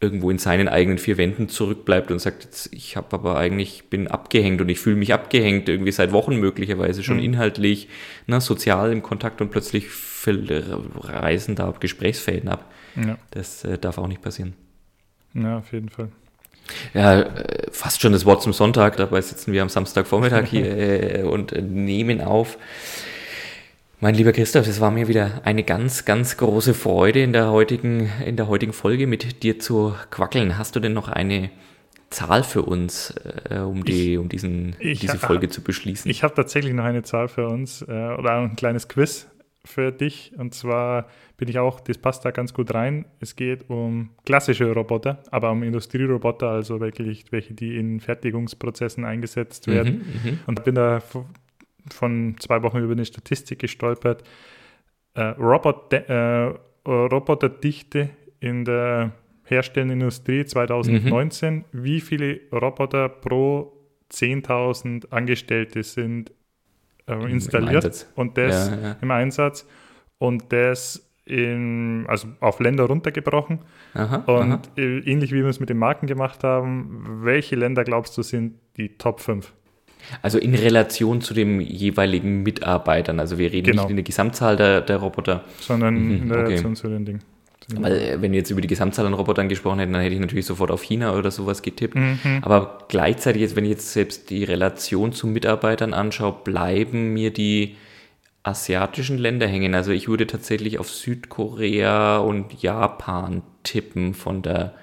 [0.00, 4.08] irgendwo in seinen eigenen vier Wänden zurückbleibt und sagt, jetzt, ich habe aber eigentlich, bin
[4.08, 7.24] abgehängt und ich fühle mich abgehängt, irgendwie seit Wochen möglicherweise schon mhm.
[7.24, 7.88] inhaltlich,
[8.26, 9.86] ne, sozial im Kontakt und plötzlich
[10.26, 12.70] reißen da Gesprächsfäden ab.
[12.96, 13.18] Ja.
[13.30, 14.54] Das äh, darf auch nicht passieren.
[15.34, 16.08] Ja, auf jeden Fall.
[16.94, 21.22] Ja, äh, fast schon das Wort zum Sonntag, dabei sitzen wir am Samstagvormittag hier äh,
[21.22, 22.58] und äh, nehmen auf.
[24.02, 28.08] Mein lieber Christoph, es war mir wieder eine ganz, ganz große Freude in der heutigen,
[28.24, 30.56] in der heutigen Folge mit dir zu quackeln.
[30.56, 31.50] Hast du denn noch eine
[32.08, 33.14] Zahl für uns,
[33.50, 36.10] äh, um, die, um diesen, ich, diese Folge zu beschließen?
[36.10, 39.28] Ich habe tatsächlich noch eine Zahl für uns äh, oder ein kleines Quiz
[39.66, 40.32] für dich.
[40.38, 43.04] Und zwar bin ich auch, das passt da ganz gut rein.
[43.20, 49.66] Es geht um klassische Roboter, aber um Industrieroboter, also wirklich welche, die in Fertigungsprozessen eingesetzt
[49.66, 50.06] werden.
[50.24, 50.38] Mhm, mhm.
[50.46, 51.02] und bin da
[51.88, 54.22] von zwei Wochen über eine Statistik gestolpert.
[55.14, 56.54] Äh, Robot, äh,
[56.86, 58.10] Roboterdichte
[58.40, 59.12] in der
[59.44, 61.54] herstellenden Industrie 2019.
[61.54, 61.64] Mhm.
[61.72, 63.72] Wie viele Roboter pro
[64.12, 66.32] 10.000 Angestellte sind
[67.06, 68.96] äh, installiert und das ja, ja.
[69.00, 69.66] im Einsatz
[70.18, 73.60] und das in, also auf Länder runtergebrochen.
[73.94, 74.60] Aha, und aha.
[74.76, 78.96] ähnlich wie wir es mit den Marken gemacht haben, welche Länder glaubst du sind die
[78.96, 79.52] Top 5?
[80.22, 83.20] Also in Relation zu den jeweiligen Mitarbeitern.
[83.20, 83.82] Also wir reden genau.
[83.82, 85.44] nicht in der Gesamtzahl der, der Roboter.
[85.60, 86.80] Sondern mhm, in Relation okay.
[86.80, 87.22] zu den Dingen.
[87.76, 90.20] Weil äh, wenn wir jetzt über die Gesamtzahl an Robotern gesprochen hätten, dann hätte ich
[90.20, 91.94] natürlich sofort auf China oder sowas getippt.
[91.94, 92.18] Mhm.
[92.42, 97.76] Aber gleichzeitig, jetzt, wenn ich jetzt selbst die Relation zu Mitarbeitern anschaue, bleiben mir die
[98.42, 99.74] asiatischen Länder hängen.
[99.74, 104.74] Also ich würde tatsächlich auf Südkorea und Japan tippen von der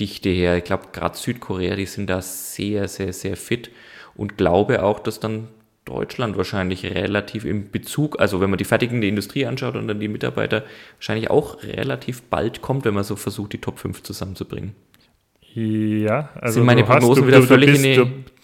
[0.00, 0.56] Dichte her.
[0.56, 3.70] Ich glaube, gerade Südkorea, die sind da sehr, sehr, sehr fit
[4.16, 5.48] und glaube auch, dass dann
[5.84, 10.08] Deutschland wahrscheinlich relativ im Bezug, also wenn man die fertigende Industrie anschaut und dann die
[10.08, 10.64] Mitarbeiter,
[10.96, 14.74] wahrscheinlich auch relativ bald kommt, wenn man so versucht, die Top 5 zusammenzubringen.
[15.54, 17.84] Ja, also sind meine Prognosen du, wieder du, völlig du, bist,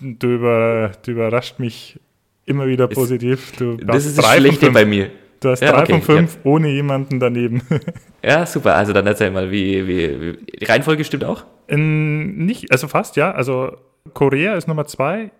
[0.00, 2.00] in du, über, du überrascht mich
[2.46, 3.52] immer wieder positiv.
[3.58, 5.10] Du das ist das Schlechte bei mir.
[5.40, 6.40] Du hast ja, drei okay, von fünf ja.
[6.50, 7.62] ohne jemanden daneben.
[8.22, 8.76] ja, super.
[8.76, 11.44] Also dann erzähl mal, wie, wie, wie die Reihenfolge stimmt auch?
[11.66, 13.32] In, nicht, also fast, ja.
[13.32, 13.76] Also
[14.14, 15.32] Korea ist Nummer zwei,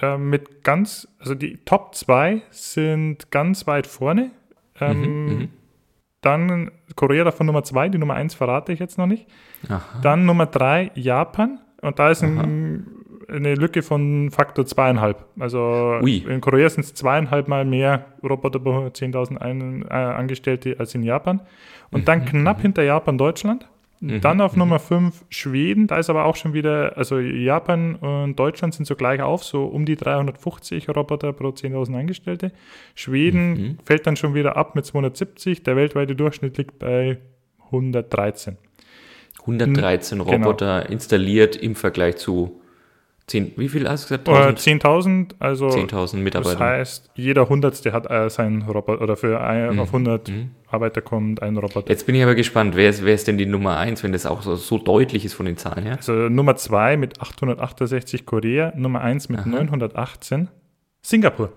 [0.00, 4.30] äh, mit ganz, also die Top 2 sind ganz weit vorne.
[4.80, 5.48] Ähm, mhm, mhm,
[6.20, 9.26] dann Korea davon Nummer 2, die Nummer 1 verrate ich jetzt noch nicht.
[9.68, 9.82] Aha.
[10.02, 12.86] Dann Nummer 3 Japan und da ist ein,
[13.28, 15.24] eine Lücke von Faktor zweieinhalb.
[15.38, 16.18] Also Ui.
[16.18, 21.40] in Korea sind es zweieinhalb Mal mehr Roboter pro 10.000 äh, Angestellte als in Japan.
[21.90, 22.62] Und dann mhm, knapp mhm.
[22.62, 23.68] hinter Japan Deutschland
[24.02, 24.20] Mhm.
[24.20, 24.58] Dann auf mhm.
[24.58, 28.96] Nummer 5 Schweden, da ist aber auch schon wieder, also Japan und Deutschland sind so
[28.96, 32.50] gleich auf, so um die 350 Roboter pro 10.000 Angestellte.
[32.96, 33.78] Schweden mhm.
[33.84, 37.18] fällt dann schon wieder ab mit 270, der weltweite Durchschnitt liegt bei
[37.66, 38.58] 113.
[39.42, 40.92] 113 hm, Roboter genau.
[40.92, 42.60] installiert im Vergleich zu
[43.26, 44.28] 10, wie viel hast du gesagt?
[44.28, 46.58] 10.000, also 10.000 Mitarbeiter.
[46.58, 49.80] Das heißt, jeder Hundertste hat äh, seinen Roboter, oder für ein, mhm.
[49.80, 50.50] auf 100 mhm.
[50.68, 51.88] Arbeiter kommt ein Roboter.
[51.88, 54.26] Jetzt bin ich aber gespannt, wer ist, wer ist denn die Nummer 1, wenn das
[54.26, 55.96] auch so, so deutlich ist von den Zahlen her?
[55.96, 59.48] Also Nummer 2 mit 868 Korea, Nummer 1 mit Aha.
[59.48, 60.48] 918
[61.02, 61.52] Singapur.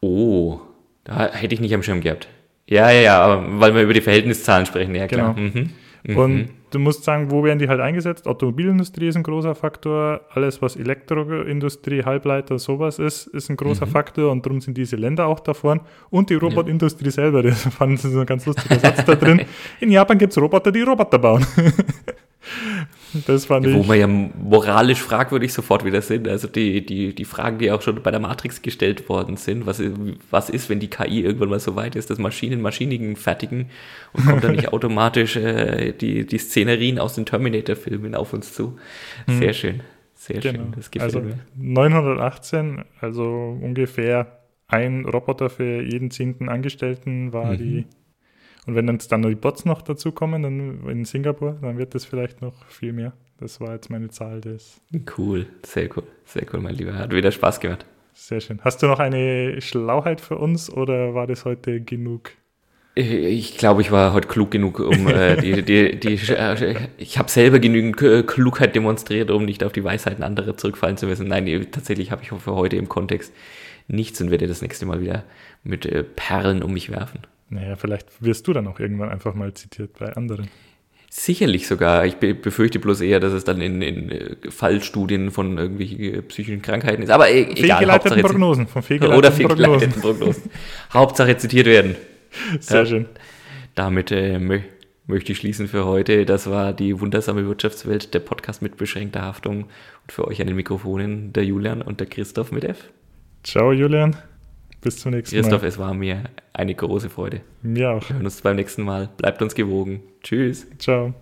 [0.00, 0.60] Oh,
[1.04, 2.28] da hätte ich nicht am Schirm gehabt.
[2.66, 5.34] Ja, ja, ja, weil wir über die Verhältniszahlen sprechen, ja klar.
[5.34, 5.48] Genau.
[5.48, 5.70] Mhm.
[6.04, 6.16] Mhm.
[6.16, 8.26] Und du musst sagen, wo werden die halt eingesetzt?
[8.26, 13.90] Automobilindustrie ist ein großer Faktor, alles was Elektroindustrie, Halbleiter, sowas ist, ist ein großer mhm.
[13.90, 15.80] Faktor und darum sind diese Länder auch davon.
[16.10, 17.12] Und die Robotindustrie ja.
[17.12, 19.42] selber, das fand ich so ein ganz lustiger Satz da drin.
[19.80, 21.46] In Japan gibt es Roboter, die Roboter bauen.
[23.26, 23.88] Das fand Wo ich.
[23.88, 26.28] wir ja moralisch fragwürdig sofort wieder sind.
[26.28, 29.66] Also die, die, die Fragen, die auch schon bei der Matrix gestellt worden sind.
[29.66, 29.82] Was,
[30.30, 33.70] was ist, wenn die KI irgendwann mal so weit ist, dass Maschinen Maschinigen fertigen
[34.12, 38.78] und kommt dann nicht automatisch äh, die, die Szenerien aus den Terminator-Filmen auf uns zu?
[39.26, 39.54] Sehr hm.
[39.54, 39.80] schön.
[40.14, 40.64] Sehr genau.
[40.64, 40.72] schön.
[40.76, 41.38] Das gefällt also mir.
[41.56, 47.58] 918, also ungefähr ein Roboter für jeden zehnten Angestellten war mhm.
[47.58, 47.86] die
[48.70, 52.40] und wenn jetzt dann die Bots noch dazukommen, dann in Singapur, dann wird das vielleicht
[52.40, 53.12] noch viel mehr.
[53.40, 54.80] Das war jetzt meine Zahl des.
[55.18, 56.94] Cool, sehr cool, sehr cool, mein Lieber.
[56.94, 57.84] Hat wieder Spaß gemacht.
[58.14, 58.60] Sehr schön.
[58.62, 62.30] Hast du noch eine Schlauheit für uns oder war das heute genug?
[62.94, 67.28] Ich glaube, ich war heute klug genug, um äh, die, die, die, äh, ich habe
[67.28, 71.26] selber genügend Klugheit demonstriert, um nicht auf die Weisheiten anderer zurückfallen zu müssen.
[71.26, 73.32] Nein, tatsächlich habe ich für heute im Kontext
[73.88, 75.24] nichts und werde das nächste Mal wieder
[75.64, 77.20] mit äh, Perlen um mich werfen.
[77.50, 80.48] Naja, vielleicht wirst du dann auch irgendwann einfach mal zitiert bei anderen.
[81.12, 82.06] Sicherlich sogar.
[82.06, 87.02] Ich befürchte bloß eher, dass es dann in, in äh, Fallstudien von irgendwelchen psychischen Krankheiten
[87.02, 87.10] ist.
[87.10, 87.56] Aber e egal.
[87.56, 88.66] Fehlgeleiteten Prognosen.
[88.68, 90.42] Von fehlgeleiteten oder fehlgeleiteten Prognosen.
[90.42, 90.50] Prognosen.
[90.94, 91.96] Hauptsache zitiert werden.
[92.60, 93.06] Sehr ja, schön.
[93.74, 94.60] Damit äh, mö
[95.08, 96.24] möchte ich schließen für heute.
[96.24, 99.64] Das war die wundersame Wirtschaftswelt, der Podcast mit beschränkter Haftung.
[99.64, 102.84] Und für euch an den Mikrofonen der Julian und der Christoph mit F.
[103.42, 104.16] Ciao, Julian.
[104.80, 105.42] Bis zum nächsten Mal.
[105.42, 107.42] Christoph, es war mir eine große Freude.
[107.62, 108.08] Mir auch.
[108.08, 109.10] Wir hören uns beim nächsten Mal.
[109.16, 110.02] Bleibt uns gewogen.
[110.22, 110.66] Tschüss.
[110.78, 111.14] Ciao.